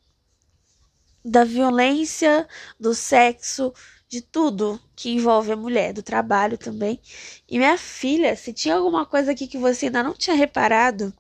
da 1.24 1.44
violência, 1.44 2.48
do 2.80 2.94
sexo, 2.94 3.74
de 4.12 4.20
tudo 4.22 4.78
que 4.94 5.10
envolve 5.10 5.54
a 5.54 5.56
mulher, 5.56 5.94
do 5.94 6.04
trabalho 6.04 6.58
também. 6.58 7.00
E 7.48 7.58
minha 7.58 7.78
filha, 7.78 8.36
se 8.36 8.52
tinha 8.52 8.76
alguma 8.76 9.06
coisa 9.06 9.32
aqui 9.32 9.48
que 9.48 9.58
você 9.58 9.86
ainda 9.86 10.04
não 10.04 10.14
tinha 10.14 10.36
reparado, 10.36 11.14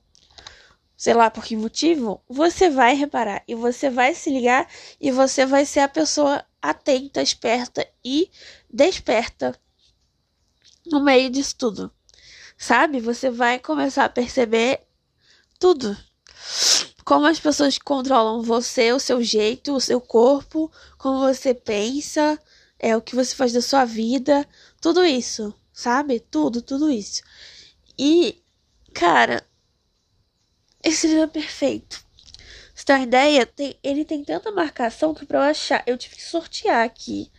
sei 0.97 1.13
lá 1.13 1.31
por 1.31 1.45
que 1.45 1.55
motivo, 1.55 2.21
você 2.27 2.69
vai 2.69 2.93
reparar 2.93 3.43
e 3.47 3.55
você 3.55 3.89
vai 3.89 4.13
se 4.13 4.29
ligar 4.29 4.67
e 4.99 5.09
você 5.09 5.45
vai 5.45 5.65
ser 5.65 5.79
a 5.79 5.87
pessoa 5.87 6.43
atenta, 6.61 7.21
esperta 7.21 7.87
e 8.03 8.29
desperta 8.69 9.57
no 10.85 10.99
meio 11.01 11.29
disso 11.29 11.55
tudo. 11.57 11.91
Sabe? 12.57 12.99
Você 12.99 13.29
vai 13.29 13.57
começar 13.57 14.03
a 14.03 14.09
perceber 14.09 14.81
tudo. 15.57 15.95
Como 17.05 17.25
as 17.25 17.39
pessoas 17.39 17.77
controlam 17.77 18.41
você, 18.41 18.91
o 18.91 18.99
seu 18.99 19.23
jeito, 19.23 19.73
o 19.73 19.79
seu 19.79 20.01
corpo, 20.01 20.69
como 20.97 21.19
você 21.19 21.53
pensa, 21.53 22.37
é 22.81 22.97
o 22.97 23.01
que 23.01 23.15
você 23.15 23.35
faz 23.35 23.53
da 23.53 23.61
sua 23.61 23.85
vida, 23.85 24.45
tudo 24.81 25.05
isso, 25.05 25.53
sabe? 25.71 26.19
Tudo, 26.19 26.63
tudo 26.63 26.89
isso. 26.89 27.21
E, 27.97 28.41
cara, 28.91 29.45
esse 30.83 31.05
livro 31.05 31.23
é 31.23 31.27
perfeito. 31.27 32.03
Você 32.73 32.83
tem 32.83 32.95
uma 32.95 33.03
ideia? 33.03 33.45
Tem, 33.45 33.77
ele 33.83 34.03
tem 34.03 34.23
tanta 34.23 34.51
marcação 34.51 35.13
que 35.13 35.27
pra 35.27 35.37
eu 35.37 35.43
achar, 35.43 35.83
eu 35.85 35.95
tive 35.95 36.15
que 36.15 36.23
sortear 36.23 36.83
aqui 36.83 37.31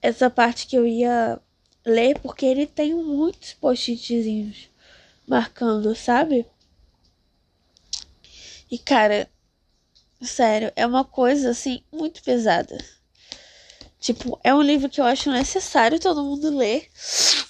essa 0.00 0.30
parte 0.30 0.68
que 0.68 0.76
eu 0.76 0.86
ia 0.86 1.40
ler, 1.84 2.18
porque 2.20 2.46
ele 2.46 2.66
tem 2.66 2.94
muitos 2.94 3.54
post-itzinhos 3.54 4.70
marcando, 5.26 5.96
sabe? 5.96 6.46
E 8.70 8.78
cara, 8.78 9.28
sério, 10.22 10.72
é 10.76 10.86
uma 10.86 11.04
coisa 11.04 11.50
assim 11.50 11.82
muito 11.92 12.22
pesada. 12.22 12.78
Tipo, 14.06 14.38
é 14.44 14.54
um 14.54 14.62
livro 14.62 14.88
que 14.88 15.00
eu 15.00 15.04
acho 15.04 15.32
necessário 15.32 15.98
todo 15.98 16.22
mundo 16.22 16.56
ler, 16.56 16.88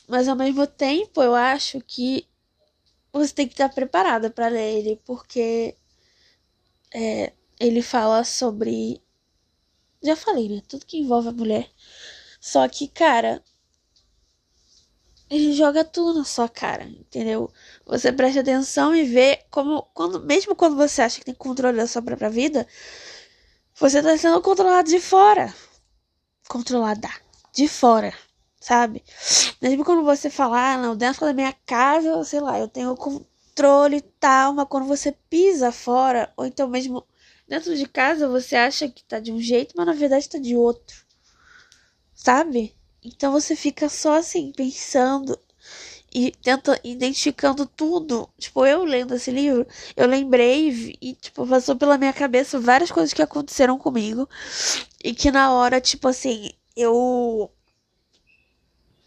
mas 0.09 0.27
ao 0.27 0.35
mesmo 0.35 0.67
tempo 0.67 1.23
eu 1.23 1.35
acho 1.35 1.83
que 1.83 2.27
você 3.13 3.35
tem 3.35 3.47
que 3.47 3.53
estar 3.53 3.69
preparada 3.69 4.31
para 4.31 4.49
ler 4.49 4.79
ele, 4.79 4.97
porque 5.05 5.77
é, 6.95 7.35
ele 7.61 7.83
fala 7.83 8.25
sobre. 8.25 9.03
Já 10.03 10.17
falei, 10.17 10.49
né? 10.49 10.63
Tudo 10.67 10.87
que 10.87 10.97
envolve 10.97 11.29
a 11.29 11.33
mulher. 11.33 11.71
Só 12.41 12.67
que, 12.67 12.89
cara, 12.89 13.45
ele 15.29 15.53
joga 15.53 15.85
tudo 15.85 16.21
na 16.21 16.25
sua 16.25 16.49
cara, 16.49 16.85
entendeu? 16.85 17.53
Você 17.85 18.11
presta 18.11 18.41
atenção 18.41 18.97
e 18.97 19.05
vê 19.05 19.45
como, 19.51 19.83
quando, 19.93 20.21
mesmo 20.25 20.57
quando 20.57 20.75
você 20.77 21.03
acha 21.03 21.19
que 21.19 21.27
tem 21.27 21.35
controle 21.35 21.77
da 21.77 21.87
sua 21.87 22.01
própria 22.01 22.31
vida, 22.31 22.67
você 23.75 24.03
tá 24.03 24.17
sendo 24.17 24.41
controlado 24.41 24.89
de 24.89 24.99
fora. 24.99 25.55
Controlada 26.49 27.09
de 27.53 27.69
fora 27.69 28.13
sabe? 28.61 29.05
Mesmo 29.63 29.85
quando 29.85 30.03
você 30.03 30.29
fala, 30.29 30.73
ah, 30.75 30.79
não, 30.79 30.97
dentro 30.97 31.25
da 31.25 31.33
minha 31.33 31.53
casa, 31.65 32.25
sei 32.25 32.41
lá, 32.41 32.59
eu 32.59 32.67
tenho 32.67 32.97
controle 32.97 33.99
e 33.99 34.01
tal, 34.01 34.53
mas 34.55 34.67
quando 34.69 34.87
você 34.87 35.13
pisa 35.31 35.71
fora, 35.71 36.33
ou 36.37 36.45
então 36.47 36.69
mesmo 36.69 37.07
dentro 37.49 37.77
de 37.77 37.87
casa, 37.87 38.27
você 38.29 38.57
acha 38.57 38.89
que 38.89 39.05
tá 39.05 39.21
de 39.21 39.31
um 39.33 39.41
jeito, 39.41 39.75
mas 39.77 39.87
na 39.87 39.93
verdade 39.93 40.29
tá 40.29 40.39
de 40.39 40.57
outro, 40.57 40.97
sabe? 42.15 42.75
Então 43.05 43.31
você 43.31 43.55
fica 43.55 43.89
só 43.89 44.15
assim, 44.19 44.53
pensando 44.53 45.39
e 46.17 46.31
tenta 46.31 46.81
identificando 46.83 47.67
tudo. 47.67 48.27
Tipo, 48.39 48.65
eu 48.65 48.85
lendo 48.85 49.15
esse 49.15 49.31
livro, 49.31 49.67
eu 49.95 50.07
lembrei 50.07 50.97
e, 50.99 51.13
tipo, 51.13 51.47
passou 51.47 51.77
pela 51.77 51.99
minha 51.99 52.13
cabeça 52.15 52.59
várias 52.59 52.91
coisas 52.91 53.13
que 53.13 53.21
aconteceram 53.21 53.77
comigo 53.77 54.27
e 55.05 55.13
que 55.13 55.31
na 55.31 55.53
hora, 55.53 55.79
tipo 55.79 56.09
assim, 56.09 56.53
eu 56.75 57.51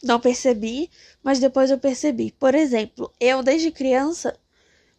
não 0.03 0.19
percebi, 0.19 0.91
mas 1.23 1.39
depois 1.39 1.71
eu 1.71 1.79
percebi. 1.79 2.31
Por 2.39 2.53
exemplo, 2.53 3.11
eu 3.19 3.41
desde 3.41 3.71
criança, 3.71 4.37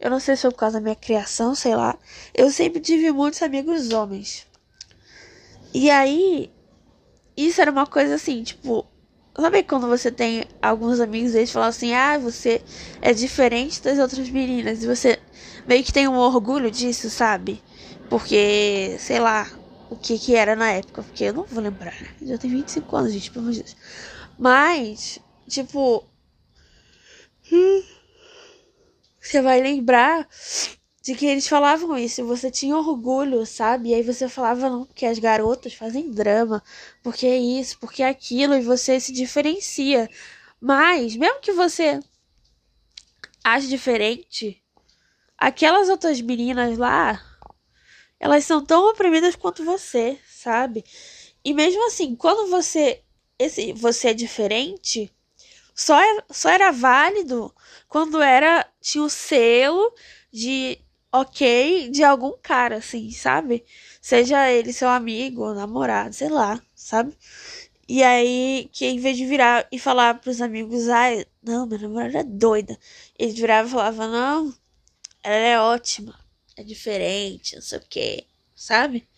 eu 0.00 0.10
não 0.10 0.18
sei 0.18 0.34
se 0.34 0.42
foi 0.42 0.50
por 0.50 0.58
causa 0.58 0.78
da 0.78 0.82
minha 0.82 0.96
criação, 0.96 1.54
sei 1.54 1.76
lá, 1.76 1.96
eu 2.34 2.50
sempre 2.50 2.80
tive 2.80 3.12
muitos 3.12 3.40
amigos 3.40 3.92
homens. 3.92 4.48
E 5.72 5.88
aí, 5.88 6.50
isso 7.36 7.60
era 7.60 7.70
uma 7.70 7.86
coisa 7.86 8.16
assim, 8.16 8.42
tipo, 8.42 8.84
sabe 9.40 9.62
quando 9.62 9.88
você 9.88 10.10
tem 10.10 10.44
alguns 10.62 11.00
amigos 11.00 11.34
eles 11.34 11.50
falam 11.50 11.68
assim: 11.68 11.92
"Ah, 11.94 12.18
você 12.18 12.62
é 13.02 13.12
diferente 13.12 13.82
das 13.82 13.98
outras 13.98 14.28
meninas" 14.30 14.82
e 14.82 14.86
você 14.86 15.18
meio 15.66 15.84
que 15.84 15.92
tem 15.92 16.08
um 16.08 16.16
orgulho 16.16 16.70
disso, 16.70 17.10
sabe? 17.10 17.62
Porque, 18.08 18.96
sei 18.98 19.20
lá, 19.20 19.48
o 19.88 19.96
que 19.96 20.18
que 20.18 20.34
era 20.34 20.56
na 20.56 20.70
época, 20.72 21.02
porque 21.02 21.24
eu 21.24 21.32
não 21.34 21.44
vou 21.46 21.62
lembrar. 21.62 21.94
Né? 22.00 22.28
Já 22.28 22.38
tem 22.38 22.50
25 22.50 22.96
anos, 22.96 23.12
gente, 23.12 23.30
pelo 23.30 23.44
amor 23.44 23.52
de 23.52 23.62
Deus. 23.62 23.76
Mas, 24.38 25.18
tipo. 25.48 26.04
Você 29.20 29.42
vai 29.42 29.60
lembrar 29.60 30.26
de 31.10 31.16
que 31.16 31.26
eles 31.26 31.48
falavam 31.48 31.98
isso, 31.98 32.24
você 32.24 32.52
tinha 32.52 32.76
orgulho, 32.76 33.44
sabe? 33.44 33.88
E 33.88 33.94
aí 33.94 34.02
você 34.02 34.28
falava, 34.28 34.70
não, 34.70 34.84
porque 34.84 35.04
as 35.04 35.18
garotas 35.18 35.74
fazem 35.74 36.08
drama, 36.08 36.62
porque 37.02 37.26
é 37.26 37.36
isso, 37.36 37.76
porque 37.80 38.04
é 38.04 38.08
aquilo, 38.08 38.54
e 38.54 38.60
você 38.60 39.00
se 39.00 39.12
diferencia. 39.12 40.08
Mas, 40.60 41.16
mesmo 41.16 41.40
que 41.40 41.50
você 41.50 41.98
ache 43.42 43.66
diferente, 43.66 44.62
aquelas 45.36 45.88
outras 45.88 46.20
meninas 46.20 46.78
lá, 46.78 47.20
elas 48.20 48.44
são 48.44 48.64
tão 48.64 48.88
oprimidas 48.88 49.34
quanto 49.34 49.64
você, 49.64 50.16
sabe? 50.28 50.84
E 51.44 51.52
mesmo 51.52 51.84
assim, 51.88 52.14
quando 52.14 52.48
você 52.48 53.02
esse 53.36 53.72
você 53.72 54.10
é 54.10 54.14
diferente 54.14 55.10
só, 55.74 55.98
é, 55.98 56.24
só 56.30 56.50
era 56.50 56.70
válido 56.70 57.52
quando 57.88 58.22
era 58.22 58.64
tinha 58.80 59.02
o 59.02 59.10
selo 59.10 59.92
de 60.32 60.78
ok 61.12 61.90
de 61.90 62.02
algum 62.04 62.32
cara, 62.42 62.76
assim, 62.78 63.10
sabe? 63.10 63.64
Seja 64.00 64.50
ele 64.50 64.72
seu 64.72 64.88
amigo, 64.88 65.52
namorado, 65.54 66.14
sei 66.14 66.28
lá, 66.28 66.60
sabe? 66.74 67.16
E 67.88 68.02
aí, 68.04 68.70
que 68.72 68.86
em 68.86 68.98
vez 69.00 69.16
de 69.16 69.26
virar 69.26 69.66
e 69.72 69.78
falar 69.78 70.20
pros 70.20 70.40
amigos, 70.40 70.88
ai, 70.88 71.26
não, 71.42 71.66
minha 71.66 71.80
namorada 71.80 72.18
é 72.20 72.24
doida. 72.24 72.78
Eles 73.18 73.34
viravam 73.34 73.68
e 73.70 73.72
falavam, 73.72 74.08
não, 74.12 74.54
ela 75.22 75.36
é 75.46 75.60
ótima, 75.60 76.18
é 76.56 76.64
diferente, 76.64 77.56
não 77.56 77.62
sei 77.62 77.78
o 77.78 77.82
que, 77.88 78.26
sabe? 78.54 79.08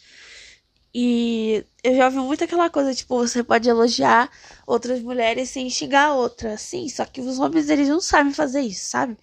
E 0.95 1.65
eu 1.83 1.95
já 1.97 2.07
ouvi 2.07 2.19
muito 2.19 2.45
aquela 2.45 2.69
coisa, 2.71 2.95
tipo, 2.95 3.17
você 3.17 3.43
pode 3.43 3.69
elogiar 3.69 4.31
outras 4.67 5.01
mulheres 5.01 5.49
sem 5.51 5.69
xingar 5.71 6.15
outra, 6.15 6.57
sim, 6.59 6.89
só 6.89 7.05
que 7.07 7.21
os 7.21 7.39
homens, 7.39 7.69
eles 7.71 7.89
não 7.89 8.01
sabem 8.01 8.33
fazer 8.33 8.61
isso, 8.61 8.89
sabe? 8.91 9.17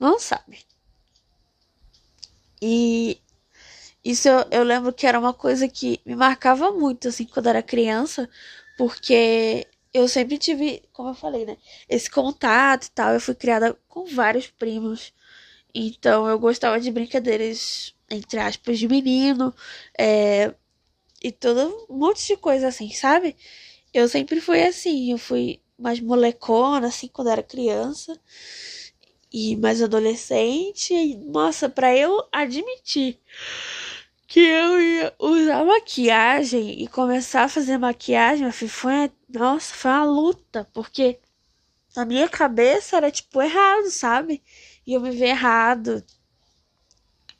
Não 0.00 0.18
sabem. 0.18 0.58
E 2.62 3.20
isso 4.04 4.28
eu, 4.28 4.46
eu 4.50 4.64
lembro 4.64 4.92
que 4.92 5.06
era 5.06 5.18
uma 5.18 5.34
coisa 5.34 5.68
que 5.68 6.00
me 6.06 6.16
marcava 6.16 6.72
muito, 6.72 7.08
assim, 7.08 7.24
quando 7.26 7.48
era 7.48 7.62
criança, 7.62 8.28
porque 8.78 9.66
eu 9.94 10.08
sempre 10.08 10.38
tive, 10.38 10.82
como 10.92 11.10
eu 11.10 11.14
falei, 11.14 11.46
né, 11.46 11.56
esse 11.88 12.10
contato 12.10 12.86
e 12.86 12.90
tal, 12.92 13.14
eu 13.14 13.20
fui 13.20 13.34
criada 13.34 13.76
com 13.88 14.04
vários 14.06 14.46
primos, 14.48 15.12
então 15.74 16.28
eu 16.28 16.38
gostava 16.38 16.80
de 16.80 16.90
brincadeiras, 16.90 17.94
entre 18.10 18.40
aspas, 18.40 18.78
de 18.78 18.88
menino, 18.88 19.54
é 19.98 20.54
e 21.22 21.32
todo 21.32 21.86
um 21.90 21.96
monte 21.98 22.26
de 22.26 22.36
coisa 22.36 22.68
assim, 22.68 22.90
sabe? 22.90 23.36
Eu 23.94 24.08
sempre 24.08 24.40
fui 24.40 24.62
assim, 24.62 25.12
eu 25.12 25.18
fui 25.18 25.60
mais 25.78 26.00
molecona, 26.00 26.88
assim, 26.88 27.08
quando 27.08 27.30
era 27.30 27.42
criança. 27.42 28.18
E 29.32 29.56
mais 29.56 29.82
adolescente. 29.82 30.94
E, 30.94 31.16
nossa, 31.16 31.68
pra 31.68 31.96
eu 31.96 32.26
admitir 32.30 33.18
que 34.26 34.40
eu 34.40 34.80
ia 34.80 35.14
usar 35.18 35.64
maquiagem 35.64 36.82
e 36.82 36.88
começar 36.88 37.44
a 37.44 37.48
fazer 37.48 37.78
maquiagem, 37.78 38.50
foi, 38.52 39.10
nossa, 39.28 39.74
foi 39.74 39.90
uma 39.90 40.04
luta, 40.04 40.68
porque 40.72 41.18
na 41.94 42.04
minha 42.04 42.28
cabeça 42.28 42.96
era 42.96 43.10
tipo 43.10 43.42
errado, 43.42 43.90
sabe? 43.90 44.42
E 44.86 44.94
eu 44.94 45.00
me 45.00 45.10
vi 45.10 45.24
errado. 45.24 46.02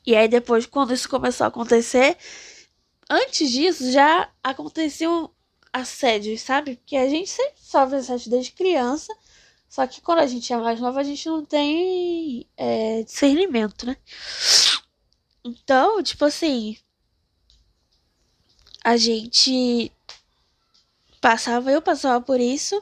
E 0.05 0.15
aí 0.15 0.27
depois, 0.27 0.65
quando 0.65 0.93
isso 0.93 1.09
começou 1.09 1.45
a 1.45 1.47
acontecer, 1.47 2.17
antes 3.09 3.49
disso 3.49 3.91
já 3.91 4.29
aconteciam 4.43 5.31
assédios, 5.71 6.41
sabe? 6.41 6.75
Porque 6.75 6.95
a 6.95 7.09
gente 7.09 7.29
sempre 7.29 7.59
sofre 7.59 7.97
assédio 7.97 8.29
desde 8.29 8.51
criança. 8.51 9.13
Só 9.73 9.87
que 9.87 10.01
quando 10.01 10.19
a 10.19 10.27
gente 10.27 10.53
é 10.53 10.57
mais 10.57 10.79
nova, 10.79 10.99
a 10.99 11.03
gente 11.03 11.27
não 11.27 11.43
tem 11.43 12.45
é, 12.55 13.01
discernimento, 13.01 13.87
né? 13.87 13.97
Então, 15.43 16.03
tipo 16.03 16.25
assim, 16.25 16.77
a 18.83 18.95
gente 18.97 19.91
passava, 21.19 21.71
eu 21.71 21.81
passava 21.81 22.23
por 22.23 22.39
isso, 22.39 22.79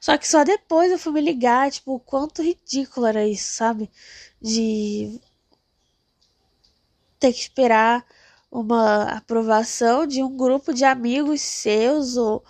só 0.00 0.16
que 0.16 0.26
só 0.26 0.42
depois 0.42 0.90
eu 0.90 0.98
fui 0.98 1.12
me 1.12 1.20
ligar, 1.20 1.70
tipo, 1.70 1.96
o 1.96 2.00
quanto 2.00 2.42
ridículo 2.42 3.04
era 3.04 3.28
isso, 3.28 3.56
sabe? 3.56 3.90
De 4.40 5.20
ter 7.18 7.34
que 7.34 7.40
esperar 7.40 8.02
uma 8.50 9.02
aprovação 9.14 10.06
de 10.06 10.22
um 10.22 10.34
grupo 10.34 10.72
de 10.72 10.86
amigos 10.86 11.42
seus 11.42 12.16
ou 12.16 12.42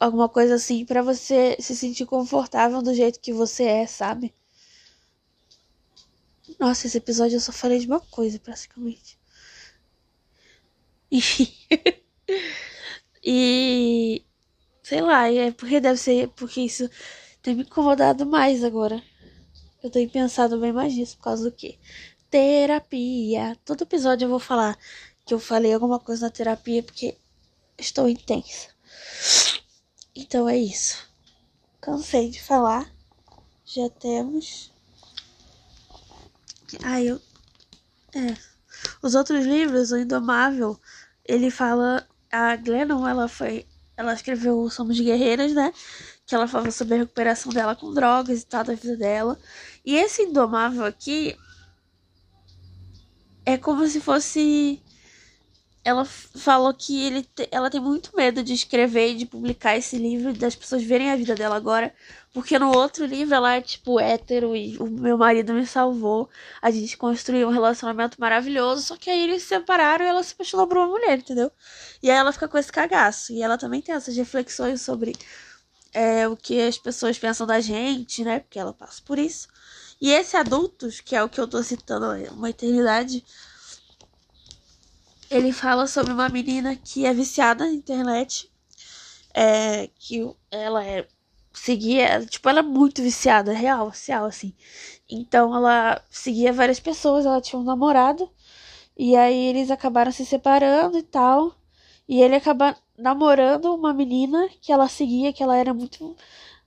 alguma 0.00 0.28
coisa 0.28 0.54
assim 0.56 0.84
para 0.84 1.02
você 1.02 1.56
se 1.60 1.74
sentir 1.76 2.06
confortável 2.06 2.82
do 2.82 2.94
jeito 2.94 3.20
que 3.20 3.32
você 3.32 3.64
é, 3.64 3.86
sabe? 3.86 4.34
Nossa, 6.58 6.86
esse 6.86 6.98
episódio 6.98 7.36
eu 7.36 7.40
só 7.40 7.52
falei 7.52 7.78
de 7.78 7.86
uma 7.86 8.00
coisa, 8.00 8.38
praticamente. 8.38 9.18
E, 13.22 14.24
sei 14.82 15.00
lá, 15.00 15.30
é 15.30 15.50
porque 15.50 15.80
deve 15.80 15.98
ser 15.98 16.28
porque 16.30 16.60
isso 16.60 16.88
tem 17.42 17.54
me 17.54 17.62
incomodado 17.62 18.24
mais 18.26 18.64
agora. 18.64 19.02
Eu 19.82 19.90
tenho 19.90 20.10
pensado 20.10 20.58
bem 20.58 20.72
mais 20.72 20.94
nisso 20.94 21.16
por 21.16 21.24
causa 21.24 21.50
do 21.50 21.56
quê? 21.56 21.78
Terapia. 22.30 23.56
Todo 23.64 23.82
episódio 23.82 24.26
eu 24.26 24.30
vou 24.30 24.40
falar 24.40 24.78
que 25.24 25.34
eu 25.34 25.38
falei 25.40 25.72
alguma 25.74 25.98
coisa 26.00 26.26
na 26.26 26.30
terapia 26.30 26.82
porque 26.82 27.16
estou 27.78 28.08
intensa. 28.08 28.68
Então 30.16 30.48
é 30.48 30.56
isso. 30.56 31.06
Cansei 31.80 32.30
de 32.30 32.42
falar. 32.42 32.90
Já 33.64 33.90
temos. 33.90 34.72
Ah, 36.82 37.02
eu. 37.02 37.20
É. 38.14 38.34
Os 39.02 39.14
outros 39.14 39.44
livros, 39.44 39.92
o 39.92 39.98
Indomável, 39.98 40.80
ele 41.24 41.50
fala 41.50 42.06
a 42.32 42.56
Glennon, 42.56 43.06
ela 43.06 43.28
foi. 43.28 43.66
Ela 43.96 44.14
escreveu 44.14 44.68
Somos 44.70 44.98
Guerreiras, 44.98 45.52
né? 45.52 45.72
Que 46.26 46.34
ela 46.34 46.48
fala 46.48 46.70
sobre 46.70 46.94
a 46.94 46.98
recuperação 46.98 47.52
dela 47.52 47.76
com 47.76 47.92
drogas 47.92 48.42
e 48.42 48.46
tal, 48.46 48.64
da 48.64 48.74
vida 48.74 48.96
dela. 48.96 49.38
E 49.84 49.94
esse 49.96 50.22
Indomável 50.22 50.84
aqui 50.84 51.36
é 53.44 53.56
como 53.56 53.86
se 53.86 54.00
fosse 54.00 54.82
ela 55.86 56.04
falou 56.04 56.74
que 56.74 57.00
ele 57.06 57.22
te, 57.22 57.48
ela 57.52 57.70
tem 57.70 57.80
muito 57.80 58.10
medo 58.16 58.42
de 58.42 58.52
escrever 58.52 59.12
e 59.12 59.14
de 59.18 59.24
publicar 59.24 59.76
esse 59.76 59.96
livro 59.96 60.32
das 60.34 60.56
pessoas 60.56 60.82
verem 60.82 61.12
a 61.12 61.16
vida 61.16 61.36
dela 61.36 61.54
agora, 61.54 61.94
porque 62.34 62.58
no 62.58 62.76
outro 62.76 63.06
livro 63.06 63.32
ela 63.32 63.54
é 63.54 63.60
tipo 63.60 64.00
hétero 64.00 64.56
e 64.56 64.76
o 64.78 64.90
meu 64.90 65.16
marido 65.16 65.54
me 65.54 65.64
salvou, 65.64 66.28
a 66.60 66.72
gente 66.72 66.96
construiu 66.96 67.46
um 67.46 67.52
relacionamento 67.52 68.20
maravilhoso, 68.20 68.82
só 68.82 68.96
que 68.96 69.08
aí 69.08 69.22
eles 69.22 69.42
se 69.42 69.50
separaram 69.50 70.04
e 70.04 70.08
ela 70.08 70.24
se 70.24 70.34
apaixonou 70.34 70.66
por 70.66 70.76
uma 70.76 70.88
mulher, 70.88 71.20
entendeu? 71.20 71.52
E 72.02 72.10
aí 72.10 72.16
ela 72.16 72.32
fica 72.32 72.48
com 72.48 72.58
esse 72.58 72.72
cagaço, 72.72 73.32
e 73.32 73.40
ela 73.40 73.56
também 73.56 73.80
tem 73.80 73.94
essas 73.94 74.16
reflexões 74.16 74.82
sobre 74.82 75.12
é, 75.94 76.26
o 76.26 76.36
que 76.36 76.60
as 76.60 76.76
pessoas 76.76 77.16
pensam 77.16 77.46
da 77.46 77.60
gente, 77.60 78.24
né? 78.24 78.40
Porque 78.40 78.58
ela 78.58 78.72
passa 78.72 79.00
por 79.04 79.20
isso. 79.20 79.46
E 80.00 80.10
esse 80.10 80.36
Adultos, 80.36 81.00
que 81.00 81.14
é 81.14 81.22
o 81.22 81.28
que 81.28 81.40
eu 81.40 81.46
tô 81.46 81.62
citando, 81.62 82.06
uma 82.32 82.50
eternidade, 82.50 83.24
ele 85.30 85.52
fala 85.52 85.86
sobre 85.86 86.12
uma 86.12 86.28
menina 86.28 86.76
que 86.76 87.06
é 87.06 87.12
viciada 87.12 87.64
na 87.64 87.72
internet. 87.72 88.50
É, 89.34 89.88
que 89.98 90.34
ela 90.50 90.84
é 90.84 91.06
seguia, 91.52 92.24
tipo, 92.26 92.48
ela 92.48 92.60
é 92.60 92.62
muito 92.62 93.02
viciada, 93.02 93.52
real, 93.52 93.92
real, 94.06 94.26
assim. 94.26 94.54
Então 95.10 95.54
ela 95.54 96.02
seguia 96.10 96.52
várias 96.52 96.80
pessoas, 96.80 97.26
ela 97.26 97.40
tinha 97.40 97.58
um 97.60 97.64
namorado, 97.64 98.30
e 98.96 99.16
aí 99.16 99.46
eles 99.46 99.70
acabaram 99.70 100.12
se 100.12 100.24
separando 100.26 100.98
e 100.98 101.02
tal. 101.02 101.54
E 102.08 102.22
ele 102.22 102.36
acaba 102.36 102.76
namorando 102.96 103.74
uma 103.74 103.92
menina 103.92 104.48
que 104.60 104.72
ela 104.72 104.88
seguia, 104.88 105.32
que 105.32 105.42
ela 105.42 105.56
era 105.56 105.74
muito 105.74 106.16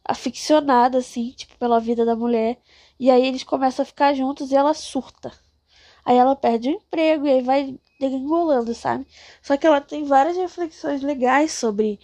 aficionada, 0.06 0.98
assim, 1.00 1.32
tipo, 1.32 1.58
pela 1.58 1.80
vida 1.80 2.06
da 2.06 2.16
mulher. 2.16 2.60
E 3.00 3.10
aí 3.12 3.26
eles 3.28 3.44
começam 3.44 3.84
a 3.84 3.86
ficar 3.86 4.14
juntos 4.14 4.52
e 4.52 4.56
ela 4.56 4.74
surta. 4.74 5.32
Aí 6.06 6.18
ela 6.18 6.36
perde 6.36 6.70
o 6.70 6.74
emprego 6.74 7.28
e 7.28 7.32
aí 7.32 7.42
vai 7.42 7.80
degringolando, 8.00 8.74
sabe? 8.74 9.06
Só 9.42 9.58
que 9.58 9.68
ela 9.68 9.82
tem 9.82 10.06
várias 10.06 10.38
reflexões 10.38 11.02
legais 11.02 11.52
sobre 11.52 12.00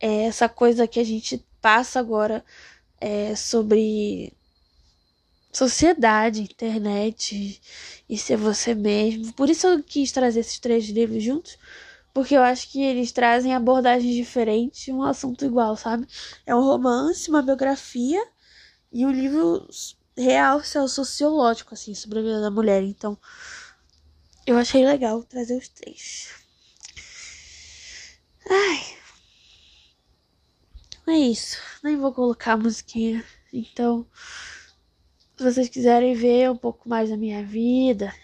é, 0.00 0.24
essa 0.24 0.48
coisa 0.48 0.86
que 0.86 1.00
a 1.00 1.04
gente 1.04 1.44
passa 1.60 1.98
agora 2.00 2.44
é, 3.00 3.34
sobre 3.34 4.32
sociedade, 5.52 6.42
internet 6.42 7.60
e 8.08 8.18
ser 8.18 8.36
você 8.36 8.74
mesmo. 8.74 9.32
Por 9.34 9.50
isso 9.50 9.66
eu 9.66 9.82
quis 9.82 10.12
trazer 10.12 10.40
esses 10.40 10.58
três 10.58 10.88
livros 10.88 11.22
juntos, 11.22 11.58
porque 12.14 12.34
eu 12.36 12.42
acho 12.42 12.70
que 12.70 12.82
eles 12.82 13.12
trazem 13.12 13.54
abordagens 13.54 14.14
diferentes 14.14 14.88
um 14.88 15.02
assunto 15.02 15.44
igual, 15.44 15.76
sabe? 15.76 16.06
É 16.46 16.54
um 16.54 16.60
romance, 16.62 17.28
uma 17.30 17.42
biografia 17.42 18.22
e 18.92 19.06
um 19.06 19.10
livro 19.10 19.66
real, 20.16 20.62
sociológico, 20.62 21.74
assim, 21.74 21.94
sobre 21.94 22.18
a 22.18 22.22
vida 22.22 22.40
da 22.40 22.50
mulher. 22.50 22.82
Então, 22.82 23.18
eu 24.46 24.56
achei 24.56 24.84
legal 24.84 25.22
trazer 25.24 25.56
os 25.56 25.68
três. 25.68 26.30
Ai. 28.48 28.96
É 31.06 31.18
isso. 31.18 31.58
Nem 31.82 31.96
vou 31.96 32.12
colocar 32.12 32.52
a 32.52 32.56
musiquinha. 32.56 33.24
Então, 33.52 34.06
se 35.36 35.44
vocês 35.44 35.68
quiserem 35.68 36.14
ver 36.14 36.50
um 36.50 36.56
pouco 36.56 36.88
mais 36.88 37.10
da 37.10 37.16
minha 37.16 37.44
vida, 37.44 38.14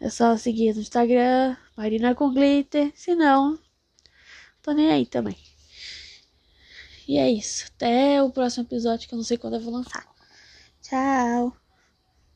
é 0.00 0.10
só 0.10 0.36
seguir 0.36 0.74
no 0.74 0.80
Instagram, 0.80 1.56
Marina 1.76 2.14
com 2.14 2.32
Glitter. 2.32 2.92
Se 2.94 3.14
não, 3.14 3.58
tô 4.62 4.72
nem 4.72 4.90
aí 4.90 5.06
também. 5.06 5.36
E 7.06 7.18
é 7.18 7.30
isso. 7.30 7.66
Até 7.76 8.22
o 8.22 8.30
próximo 8.30 8.64
episódio 8.64 9.08
que 9.08 9.14
eu 9.14 9.18
não 9.18 9.24
sei 9.24 9.38
quando 9.38 9.54
eu 9.54 9.60
vou 9.60 9.72
lançar. 9.72 10.06
Tchau! 10.82 11.63